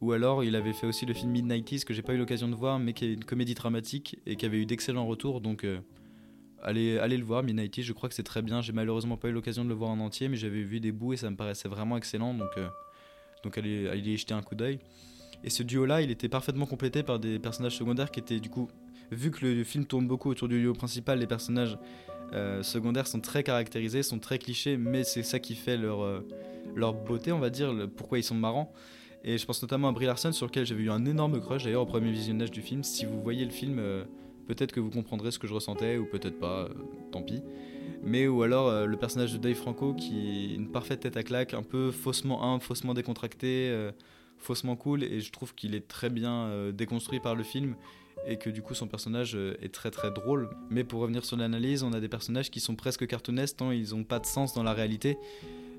ou 0.00 0.12
alors 0.12 0.44
il 0.44 0.56
avait 0.56 0.72
fait 0.72 0.86
aussi 0.86 1.06
le 1.06 1.14
film 1.14 1.32
Midnighties 1.32 1.84
que 1.84 1.94
j'ai 1.94 2.02
pas 2.02 2.14
eu 2.14 2.18
l'occasion 2.18 2.48
de 2.48 2.54
voir 2.54 2.78
mais 2.78 2.92
qui 2.92 3.04
est 3.06 3.12
une 3.12 3.24
comédie 3.24 3.54
dramatique 3.54 4.18
et 4.26 4.36
qui 4.36 4.46
avait 4.46 4.58
eu 4.58 4.66
d'excellents 4.66 5.06
retours 5.06 5.40
donc 5.40 5.64
euh, 5.64 5.80
allez, 6.62 6.98
allez 6.98 7.16
le 7.16 7.24
voir 7.24 7.42
Midnighties 7.42 7.82
je 7.82 7.92
crois 7.92 8.08
que 8.08 8.14
c'est 8.14 8.22
très 8.22 8.42
bien. 8.42 8.60
J'ai 8.60 8.72
malheureusement 8.72 9.16
pas 9.16 9.28
eu 9.28 9.32
l'occasion 9.32 9.64
de 9.64 9.68
le 9.68 9.74
voir 9.74 9.90
en 9.90 10.00
entier 10.00 10.28
mais 10.28 10.36
j'avais 10.36 10.62
vu 10.62 10.80
des 10.80 10.92
bouts 10.92 11.12
et 11.12 11.16
ça 11.16 11.30
me 11.30 11.36
paraissait 11.36 11.68
vraiment 11.68 11.96
excellent 11.96 12.34
donc 12.34 12.50
euh, 12.58 12.68
donc 13.44 13.56
allez, 13.58 13.88
allez 13.88 14.00
y 14.00 14.16
jeter 14.16 14.34
un 14.34 14.42
coup 14.42 14.56
d'œil 14.56 14.80
et 15.44 15.50
ce 15.50 15.62
duo 15.62 15.86
là 15.86 16.02
il 16.02 16.10
était 16.10 16.28
parfaitement 16.28 16.66
complété 16.66 17.02
par 17.02 17.18
des 17.18 17.38
personnages 17.38 17.76
secondaires 17.76 18.10
qui 18.10 18.20
étaient 18.20 18.40
du 18.40 18.50
coup 18.50 18.68
vu 19.10 19.30
que 19.30 19.44
le 19.46 19.64
film 19.64 19.84
tourne 19.84 20.06
beaucoup 20.06 20.30
autour 20.30 20.48
du 20.48 20.60
duo 20.60 20.72
principal, 20.72 21.18
les 21.18 21.26
personnages 21.26 21.78
euh, 22.32 22.62
secondaires 22.62 23.06
sont 23.06 23.20
très 23.20 23.42
caractérisés, 23.42 24.02
sont 24.02 24.18
très 24.18 24.38
clichés, 24.38 24.76
mais 24.76 25.04
c'est 25.04 25.22
ça 25.22 25.38
qui 25.38 25.54
fait 25.54 25.76
leur, 25.76 26.02
euh, 26.02 26.26
leur 26.74 26.94
beauté, 26.94 27.32
on 27.32 27.38
va 27.38 27.50
dire, 27.50 27.72
pourquoi 27.96 28.18
ils 28.18 28.24
sont 28.24 28.34
marrants. 28.34 28.72
Et 29.22 29.38
je 29.38 29.46
pense 29.46 29.62
notamment 29.62 29.88
à 29.88 29.92
Brie 29.92 30.06
Larson, 30.06 30.32
sur 30.32 30.46
lequel 30.46 30.66
j'avais 30.66 30.82
eu 30.82 30.90
un 30.90 31.04
énorme 31.06 31.40
crush 31.40 31.64
d'ailleurs 31.64 31.82
au 31.82 31.86
premier 31.86 32.10
visionnage 32.10 32.50
du 32.50 32.60
film. 32.60 32.82
Si 32.82 33.06
vous 33.06 33.22
voyez 33.22 33.44
le 33.44 33.50
film, 33.50 33.78
euh, 33.78 34.04
peut-être 34.46 34.72
que 34.72 34.80
vous 34.80 34.90
comprendrez 34.90 35.30
ce 35.30 35.38
que 35.38 35.46
je 35.46 35.54
ressentais, 35.54 35.96
ou 35.96 36.06
peut-être 36.06 36.38
pas, 36.38 36.68
tant 37.12 37.22
pis. 37.22 37.42
Mais 38.04 38.26
ou 38.26 38.42
alors 38.42 38.86
le 38.86 38.96
personnage 38.96 39.32
de 39.32 39.38
Dave 39.38 39.54
Franco 39.54 39.94
qui 39.94 40.52
est 40.52 40.54
une 40.54 40.70
parfaite 40.70 41.00
tête 41.00 41.16
à 41.16 41.22
claque, 41.22 41.54
un 41.54 41.62
peu 41.62 41.90
faussement 41.90 42.42
humble, 42.42 42.62
faussement 42.62 42.94
décontracté, 42.94 43.90
faussement 44.38 44.76
cool, 44.76 45.02
et 45.02 45.20
je 45.20 45.32
trouve 45.32 45.54
qu'il 45.54 45.74
est 45.74 45.88
très 45.88 46.10
bien 46.10 46.70
déconstruit 46.72 47.20
par 47.20 47.34
le 47.34 47.42
film 47.42 47.76
et 48.26 48.36
que 48.36 48.50
du 48.50 48.62
coup 48.62 48.74
son 48.74 48.86
personnage 48.86 49.34
euh, 49.34 49.56
est 49.62 49.72
très 49.72 49.90
très 49.90 50.10
drôle. 50.10 50.50
Mais 50.70 50.84
pour 50.84 51.00
revenir 51.00 51.24
sur 51.24 51.36
l'analyse, 51.36 51.82
on 51.82 51.92
a 51.92 52.00
des 52.00 52.08
personnages 52.08 52.50
qui 52.50 52.60
sont 52.60 52.76
presque 52.76 53.06
cartoonesques 53.06 53.56
tant 53.56 53.70
ils 53.70 53.90
n'ont 53.90 54.04
pas 54.04 54.18
de 54.18 54.26
sens 54.26 54.54
dans 54.54 54.62
la 54.62 54.72
réalité, 54.72 55.18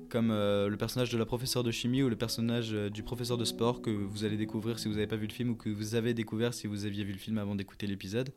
comme 0.08 0.30
euh, 0.30 0.68
le 0.68 0.76
personnage 0.76 1.10
de 1.10 1.18
la 1.18 1.26
professeure 1.26 1.64
de 1.64 1.70
chimie 1.70 2.02
ou 2.02 2.08
le 2.08 2.16
personnage 2.16 2.72
euh, 2.72 2.90
du 2.90 3.02
professeur 3.02 3.36
de 3.36 3.44
sport 3.44 3.82
que 3.82 3.90
vous 3.90 4.24
allez 4.24 4.36
découvrir 4.36 4.78
si 4.78 4.88
vous 4.88 4.94
n'avez 4.94 5.06
pas 5.06 5.16
vu 5.16 5.26
le 5.26 5.32
film 5.32 5.50
ou 5.50 5.54
que 5.54 5.68
vous 5.68 5.94
avez 5.94 6.14
découvert 6.14 6.54
si 6.54 6.66
vous 6.66 6.84
aviez 6.86 7.04
vu 7.04 7.12
le 7.12 7.18
film 7.18 7.38
avant 7.38 7.54
d'écouter 7.54 7.86
l'épisode. 7.86 8.30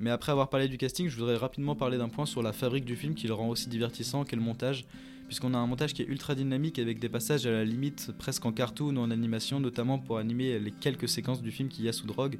Mais 0.00 0.10
après 0.10 0.32
avoir 0.32 0.48
parlé 0.48 0.68
du 0.68 0.78
casting, 0.78 1.08
je 1.08 1.16
voudrais 1.16 1.36
rapidement 1.36 1.74
parler 1.74 1.98
d'un 1.98 2.08
point 2.08 2.26
sur 2.26 2.42
la 2.42 2.52
fabrique 2.52 2.84
du 2.84 2.96
film 2.96 3.14
qui 3.14 3.26
le 3.26 3.34
rend 3.34 3.48
aussi 3.48 3.68
divertissant 3.68 4.24
qu'est 4.24 4.36
le 4.36 4.42
montage, 4.42 4.86
puisqu'on 5.26 5.54
a 5.54 5.58
un 5.58 5.66
montage 5.66 5.92
qui 5.92 6.02
est 6.02 6.06
ultra 6.06 6.34
dynamique 6.34 6.78
avec 6.78 7.00
des 7.00 7.08
passages 7.08 7.46
à 7.46 7.50
la 7.50 7.64
limite 7.64 8.12
presque 8.16 8.46
en 8.46 8.52
cartoon 8.52 8.96
ou 8.96 9.00
en 9.00 9.10
animation, 9.10 9.60
notamment 9.60 9.98
pour 9.98 10.18
animer 10.18 10.58
les 10.58 10.70
quelques 10.70 11.08
séquences 11.08 11.42
du 11.42 11.50
film 11.50 11.68
qu'il 11.68 11.84
y 11.84 11.88
a 11.88 11.92
sous 11.92 12.06
drogue. 12.06 12.38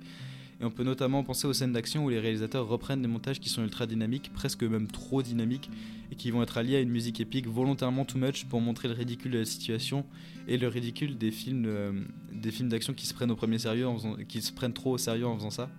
Et 0.60 0.64
on 0.64 0.70
peut 0.70 0.82
notamment 0.82 1.22
penser 1.22 1.46
aux 1.46 1.52
scènes 1.52 1.72
d'action 1.72 2.04
où 2.04 2.08
les 2.08 2.18
réalisateurs 2.18 2.66
reprennent 2.66 3.02
des 3.02 3.08
montages 3.08 3.38
qui 3.38 3.48
sont 3.48 3.62
ultra 3.62 3.86
dynamiques, 3.86 4.32
presque 4.32 4.64
même 4.64 4.88
trop 4.88 5.22
dynamiques, 5.22 5.70
et 6.10 6.16
qui 6.16 6.30
vont 6.30 6.42
être 6.42 6.58
alliés 6.58 6.76
à 6.76 6.80
une 6.80 6.90
musique 6.90 7.20
épique 7.20 7.46
volontairement 7.46 8.04
too 8.04 8.18
much 8.18 8.44
pour 8.46 8.60
montrer 8.60 8.88
le 8.88 8.94
ridicule 8.94 9.30
de 9.30 9.38
la 9.38 9.44
situation 9.44 10.04
et 10.48 10.58
le 10.58 10.66
ridicule 10.66 11.16
des 11.16 11.30
films, 11.30 11.64
euh, 11.66 11.92
des 12.32 12.50
d'action 12.62 12.92
qui 12.92 13.06
se 13.06 13.14
prennent 13.14 13.30
au 13.30 13.36
premier 13.36 13.58
sérieux, 13.58 13.86
qui 14.28 14.42
se 14.42 14.52
prennent 14.52 14.72
trop 14.72 14.92
au 14.92 14.98
sérieux 14.98 15.26
en 15.26 15.36
faisant 15.36 15.50
ça. 15.50 15.70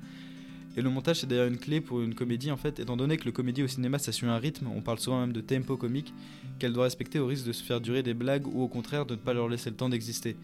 Et 0.77 0.81
le 0.81 0.89
montage 0.89 1.21
c'est 1.21 1.27
d'ailleurs 1.27 1.47
une 1.47 1.57
clé 1.57 1.81
pour 1.81 2.01
une 2.01 2.15
comédie 2.15 2.51
en 2.51 2.57
fait, 2.57 2.79
étant 2.79 2.95
donné 2.95 3.17
que 3.17 3.25
le 3.25 3.31
comédie 3.31 3.63
au 3.63 3.67
cinéma 3.67 3.99
ça 3.99 4.11
suit 4.11 4.27
un 4.27 4.37
rythme, 4.37 4.67
on 4.75 4.81
parle 4.81 4.99
souvent 4.99 5.19
même 5.19 5.33
de 5.33 5.41
tempo 5.41 5.77
comique, 5.77 6.13
qu'elle 6.59 6.73
doit 6.73 6.83
respecter 6.83 7.19
au 7.19 7.27
risque 7.27 7.45
de 7.45 7.51
se 7.51 7.63
faire 7.63 7.81
durer 7.81 8.03
des 8.03 8.13
blagues 8.13 8.47
ou 8.47 8.61
au 8.61 8.67
contraire 8.67 9.05
de 9.05 9.13
ne 9.13 9.19
pas 9.19 9.33
leur 9.33 9.49
laisser 9.49 9.69
le 9.69 9.75
temps 9.75 9.89
d'exister. 9.89 10.35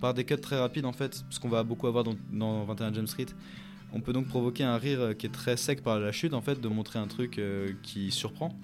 Par 0.00 0.14
des 0.14 0.24
cuts 0.24 0.40
très 0.40 0.58
rapides 0.58 0.86
en 0.86 0.92
fait, 0.92 1.24
ce 1.30 1.40
qu'on 1.40 1.48
va 1.48 1.62
beaucoup 1.62 1.86
avoir 1.86 2.04
dans, 2.04 2.14
dans 2.32 2.64
21 2.64 2.92
Jump 2.94 3.08
Street, 3.08 3.26
on 3.92 4.00
peut 4.00 4.12
donc 4.12 4.28
provoquer 4.28 4.64
un 4.64 4.76
rire 4.76 5.16
qui 5.18 5.26
est 5.26 5.30
très 5.30 5.56
sec 5.56 5.82
par 5.82 5.98
la 5.98 6.12
chute, 6.12 6.34
en 6.34 6.40
fait, 6.40 6.60
de 6.60 6.68
montrer 6.68 6.98
un 6.98 7.08
truc 7.08 7.38
euh, 7.38 7.72
qui 7.82 8.10
surprend. 8.10 8.56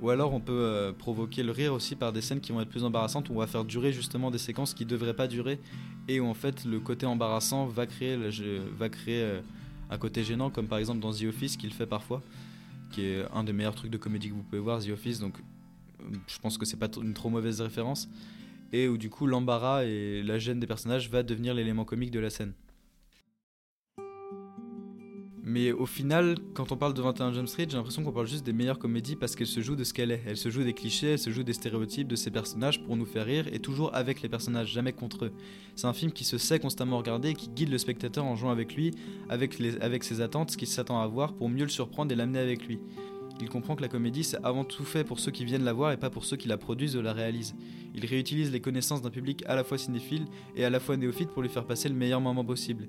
Ou 0.00 0.08
alors 0.10 0.32
on 0.32 0.40
peut 0.40 0.52
euh, 0.52 0.92
provoquer 0.92 1.42
le 1.42 1.52
rire 1.52 1.74
aussi 1.74 1.94
par 1.94 2.12
des 2.12 2.22
scènes 2.22 2.40
qui 2.40 2.52
vont 2.52 2.60
être 2.60 2.68
plus 2.68 2.84
embarrassantes, 2.84 3.28
où 3.28 3.34
on 3.34 3.38
va 3.38 3.46
faire 3.46 3.64
durer 3.64 3.92
justement 3.92 4.30
des 4.30 4.38
séquences 4.38 4.74
qui 4.74 4.84
ne 4.84 4.90
devraient 4.90 5.14
pas 5.14 5.26
durer, 5.26 5.58
et 6.08 6.20
où 6.20 6.26
en 6.26 6.34
fait 6.34 6.64
le 6.64 6.80
côté 6.80 7.06
embarrassant 7.06 7.66
va 7.66 7.86
créer, 7.86 8.18
va 8.78 8.88
créer 8.88 9.22
euh, 9.22 9.40
un 9.90 9.98
côté 9.98 10.24
gênant, 10.24 10.50
comme 10.50 10.68
par 10.68 10.78
exemple 10.78 11.00
dans 11.00 11.12
The 11.12 11.24
Office 11.24 11.56
qu'il 11.56 11.72
fait 11.72 11.86
parfois, 11.86 12.22
qui 12.92 13.02
est 13.02 13.24
un 13.34 13.44
des 13.44 13.52
meilleurs 13.52 13.74
trucs 13.74 13.90
de 13.90 13.98
comédie 13.98 14.28
que 14.28 14.34
vous 14.34 14.42
pouvez 14.42 14.60
voir, 14.60 14.80
The 14.82 14.90
Office, 14.90 15.18
donc 15.18 15.34
je 16.26 16.38
pense 16.38 16.56
que 16.56 16.64
c'est 16.64 16.76
pas 16.78 16.88
une 17.00 17.12
trop 17.12 17.28
mauvaise 17.28 17.60
référence, 17.60 18.08
et 18.72 18.88
où 18.88 18.96
du 18.96 19.10
coup 19.10 19.26
l'embarras 19.26 19.84
et 19.84 20.22
la 20.22 20.38
gêne 20.38 20.60
des 20.60 20.66
personnages 20.66 21.10
va 21.10 21.22
devenir 21.22 21.54
l'élément 21.54 21.84
comique 21.84 22.10
de 22.10 22.20
la 22.20 22.30
scène. 22.30 22.52
Mais 25.50 25.72
au 25.72 25.84
final, 25.84 26.36
quand 26.54 26.70
on 26.70 26.76
parle 26.76 26.94
de 26.94 27.02
21 27.02 27.32
Jump 27.32 27.48
Street, 27.48 27.66
j'ai 27.68 27.76
l'impression 27.76 28.04
qu'on 28.04 28.12
parle 28.12 28.28
juste 28.28 28.46
des 28.46 28.52
meilleures 28.52 28.78
comédies 28.78 29.16
parce 29.16 29.34
qu'elle 29.34 29.48
se 29.48 29.60
joue 29.60 29.74
de 29.74 29.82
ce 29.82 29.92
qu'elle 29.92 30.12
est. 30.12 30.22
Elle 30.24 30.36
se 30.36 30.48
joue 30.48 30.62
des 30.62 30.74
clichés, 30.74 31.14
elle 31.14 31.18
se 31.18 31.30
joue 31.30 31.42
des 31.42 31.54
stéréotypes 31.54 32.06
de 32.06 32.14
ses 32.14 32.30
personnages 32.30 32.80
pour 32.84 32.96
nous 32.96 33.04
faire 33.04 33.26
rire 33.26 33.48
et 33.52 33.58
toujours 33.58 33.92
avec 33.92 34.22
les 34.22 34.28
personnages, 34.28 34.70
jamais 34.70 34.92
contre 34.92 35.24
eux. 35.24 35.32
C'est 35.74 35.88
un 35.88 35.92
film 35.92 36.12
qui 36.12 36.22
se 36.22 36.38
sait 36.38 36.60
constamment 36.60 36.98
regarder 36.98 37.30
et 37.30 37.34
qui 37.34 37.48
guide 37.48 37.70
le 37.70 37.78
spectateur 37.78 38.24
en 38.24 38.36
jouant 38.36 38.50
avec 38.50 38.76
lui, 38.76 38.92
avec, 39.28 39.60
avec 39.80 40.04
ses 40.04 40.20
attentes, 40.20 40.52
ce 40.52 40.56
qu'il 40.56 40.68
s'attend 40.68 41.02
à 41.02 41.06
voir 41.08 41.32
pour 41.32 41.48
mieux 41.48 41.64
le 41.64 41.68
surprendre 41.68 42.12
et 42.12 42.14
l'amener 42.14 42.38
avec 42.38 42.68
lui. 42.68 42.78
Il 43.40 43.48
comprend 43.48 43.74
que 43.74 43.82
la 43.82 43.88
comédie, 43.88 44.22
c'est 44.22 44.38
avant 44.44 44.62
tout 44.62 44.84
fait 44.84 45.02
pour 45.02 45.18
ceux 45.18 45.32
qui 45.32 45.44
viennent 45.44 45.64
la 45.64 45.72
voir 45.72 45.90
et 45.90 45.96
pas 45.96 46.10
pour 46.10 46.24
ceux 46.24 46.36
qui 46.36 46.46
la 46.46 46.58
produisent 46.58 46.94
ou 46.94 47.02
la 47.02 47.12
réalisent. 47.12 47.56
Il 47.96 48.06
réutilise 48.06 48.52
les 48.52 48.60
connaissances 48.60 49.02
d'un 49.02 49.10
public 49.10 49.42
à 49.46 49.56
la 49.56 49.64
fois 49.64 49.78
cinéphile 49.78 50.26
et 50.54 50.64
à 50.64 50.70
la 50.70 50.78
fois 50.78 50.96
néophyte 50.96 51.30
pour 51.30 51.42
lui 51.42 51.48
faire 51.48 51.66
passer 51.66 51.88
le 51.88 51.96
meilleur 51.96 52.20
moment 52.20 52.44
possible. 52.44 52.86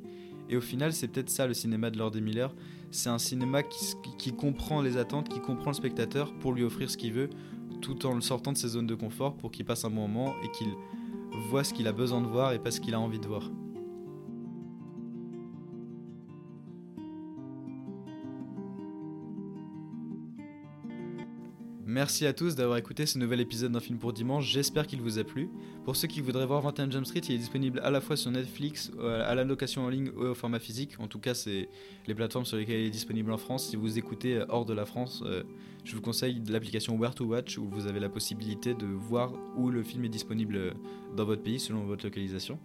Et 0.52 0.58
au 0.58 0.62
final, 0.62 0.92
c'est 0.92 1.08
peut-être 1.08 1.30
ça 1.30 1.48
le 1.48 1.54
cinéma 1.54 1.90
de 1.90 1.98
Lord 1.98 2.14
Miller. 2.18 2.54
C'est 2.92 3.10
un 3.10 3.18
cinéma 3.18 3.64
qui, 3.64 4.34
comprend 4.34 4.82
les 4.82 4.98
attentes, 4.98 5.30
qui 5.30 5.40
comprend 5.40 5.72
le 5.72 5.76
spectateur 5.76 6.34
pour 6.40 6.52
lui 6.52 6.64
offrir 6.64 6.92
ce 6.92 6.98
qu'il 6.98 7.14
veut, 7.14 7.30
tout 7.82 8.06
en 8.06 8.14
le 8.14 8.22
sortant 8.22 8.52
de 8.52 8.58
ses 8.58 8.68
zones 8.68 8.86
de 8.86 8.96
confort 8.96 9.38
pour 9.38 9.50
qu'il 9.50 9.64
passe 9.64 9.86
un 9.86 9.90
bon 9.90 10.08
moment 10.08 10.36
et 10.44 10.52
qu'il 10.52 10.68
voit 11.50 11.64
ce 11.64 11.74
qu'il 11.74 11.88
a 11.88 11.94
besoin 11.94 12.20
de 12.20 12.28
voir 12.28 12.52
et 12.52 12.60
pas 12.60 12.70
ce 12.70 12.82
qu'il 12.82 12.94
a 12.94 13.00
envie 13.00 13.20
de 13.20 13.28
voir. 13.28 13.50
Merci 21.92 22.26
à 22.26 22.32
tous 22.32 22.56
d'avoir 22.56 22.78
écouté 22.78 23.06
ce 23.06 23.20
nouvel 23.20 23.42
épisode 23.42 23.74
d'un 23.74 23.82
film 23.82 24.00
pour 24.00 24.14
dimanche, 24.14 24.48
j'espère 24.48 24.88
qu'il 24.88 25.02
vous 25.02 25.20
a 25.20 25.26
plu. 25.26 25.50
Pour 25.84 25.98
ceux 25.98 26.08
qui 26.08 26.22
voudraient 26.22 26.46
voir 26.46 26.62
21 26.62 26.90
Jump 26.90 27.06
Street, 27.06 27.20
il 27.28 27.36
est 27.36 27.38
disponible 27.38 27.82
à 27.84 27.92
la 27.92 28.00
fois 28.00 28.16
sur 28.16 28.32
Netflix, 28.32 28.94
euh, 28.98 29.30
à 29.30 29.36
la 29.36 29.44
location 29.44 29.84
en 29.84 29.90
ligne 29.90 30.10
ou 30.16 30.22
au 30.22 30.34
format 30.34 30.60
physique. 30.60 30.96
En 31.00 31.08
tout 31.08 31.20
cas, 31.20 31.34
c'est 31.34 31.68
les 32.08 32.16
plateformes 32.16 32.46
sur 32.46 32.56
lesquelles 32.56 32.80
il 32.80 32.86
est 32.86 32.92
disponible 32.92 33.30
en 33.30 33.38
France. 33.38 33.68
Si 33.68 33.76
vous 33.76 33.98
écoutez 34.00 34.36
euh, 34.36 34.46
hors 34.48 34.64
de 34.64 34.74
la 34.74 34.86
France, 34.86 35.22
euh, 35.26 35.44
je 35.84 35.94
vous 35.94 36.02
conseille 36.02 36.42
l'application 36.48 36.96
Where 36.98 37.14
to 37.14 37.26
Watch 37.26 37.58
où 37.58 37.68
vous 37.70 37.88
avez 37.88 38.00
la 38.00 38.08
possibilité 38.08 38.74
de 38.74 38.86
voir 38.86 39.34
où 39.58 39.70
le 39.70 39.84
film 39.84 40.06
est 40.06 40.10
disponible 40.10 40.74
dans 41.18 41.26
votre 41.26 41.44
pays 41.44 41.60
selon 41.60 41.84
votre 41.84 42.06
localisation. 42.06 42.58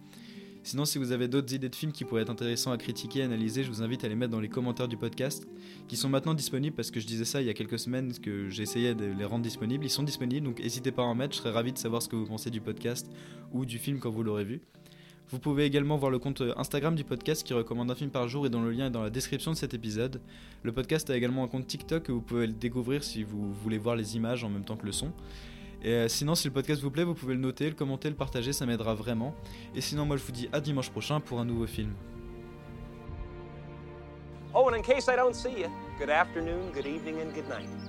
Sinon, 0.67 0.83
si 0.83 0.97
vous 0.97 1.13
avez 1.13 1.29
d'autres 1.29 1.53
idées 1.53 1.69
de 1.69 1.75
films 1.75 1.93
qui 1.93 2.03
pourraient 2.03 2.23
être 2.23 2.29
intéressants 2.29 2.73
à 2.73 2.77
critiquer, 2.77 3.21
analyser, 3.21 3.63
je 3.63 3.69
vous 3.69 3.83
invite 3.83 4.03
à 4.03 4.09
les 4.09 4.15
mettre 4.15 4.33
dans 4.33 4.41
les 4.41 4.49
commentaires 4.49 4.89
du 4.89 4.97
podcast, 4.97 5.47
qui 5.87 5.95
sont 5.95 6.09
maintenant 6.09 6.33
disponibles 6.33 6.75
parce 6.75 6.91
que 6.91 6.99
je 6.99 7.07
disais 7.07 7.23
ça 7.23 7.39
il 7.39 7.47
y 7.47 7.49
a 7.49 7.53
quelques 7.53 7.79
semaines 7.79 8.11
que 8.19 8.49
j'essayais 8.49 8.93
de 8.93 9.05
les 9.05 9.23
rendre 9.23 9.43
disponibles. 9.43 9.85
Ils 9.85 9.89
sont 9.89 10.03
disponibles, 10.03 10.45
donc 10.45 10.59
n'hésitez 10.59 10.91
pas 10.91 11.03
à 11.03 11.05
en 11.05 11.15
mettre. 11.15 11.33
Je 11.33 11.39
serais 11.39 11.51
ravi 11.51 11.71
de 11.71 11.77
savoir 11.77 12.01
ce 12.01 12.09
que 12.09 12.17
vous 12.17 12.25
pensez 12.25 12.49
du 12.49 12.59
podcast 12.59 13.09
ou 13.53 13.63
du 13.63 13.79
film 13.79 13.99
quand 13.99 14.09
vous 14.09 14.23
l'aurez 14.23 14.43
vu. 14.43 14.59
Vous 15.29 15.39
pouvez 15.39 15.63
également 15.63 15.95
voir 15.95 16.11
le 16.11 16.19
compte 16.19 16.43
Instagram 16.57 16.95
du 16.95 17.05
podcast 17.05 17.47
qui 17.47 17.53
recommande 17.53 17.89
un 17.89 17.95
film 17.95 18.09
par 18.09 18.27
jour 18.27 18.45
et 18.45 18.49
dont 18.49 18.61
le 18.61 18.71
lien 18.71 18.87
est 18.87 18.91
dans 18.91 19.03
la 19.03 19.09
description 19.09 19.51
de 19.51 19.55
cet 19.55 19.73
épisode. 19.73 20.19
Le 20.63 20.73
podcast 20.73 21.09
a 21.09 21.15
également 21.15 21.45
un 21.45 21.47
compte 21.47 21.65
TikTok 21.65 22.03
que 22.03 22.11
vous 22.11 22.19
pouvez 22.19 22.45
le 22.45 22.51
découvrir 22.51 23.05
si 23.05 23.23
vous 23.23 23.53
voulez 23.53 23.77
voir 23.77 23.95
les 23.95 24.17
images 24.17 24.43
en 24.43 24.49
même 24.49 24.65
temps 24.65 24.75
que 24.75 24.85
le 24.85 24.91
son. 24.91 25.13
Et 25.87 25.93
euh, 25.93 26.07
sinon, 26.09 26.35
si 26.35 26.45
le 26.49 26.53
podcast 26.53 26.81
vous 26.81 26.91
plaît, 26.91 27.05
vous 27.05 27.13
pouvez 27.13 27.33
le 27.33 27.39
noter, 27.39 27.69
le 27.69 27.73
commenter, 27.73 28.09
le 28.09 28.15
partager, 28.15 28.51
ça 28.51 28.65
m'aidera 28.65 28.93
vraiment. 28.93 29.33
Et 29.73 29.79
sinon, 29.79 30.05
moi 30.05 30.17
je 30.17 30.23
vous 30.23 30.33
dis 30.33 30.49
à 30.51 30.59
dimanche 30.59 30.89
prochain 30.89 31.21
pour 31.21 31.39
un 31.39 31.45
nouveau 31.45 31.65
film. 31.65 31.93
Oh. 37.63 37.86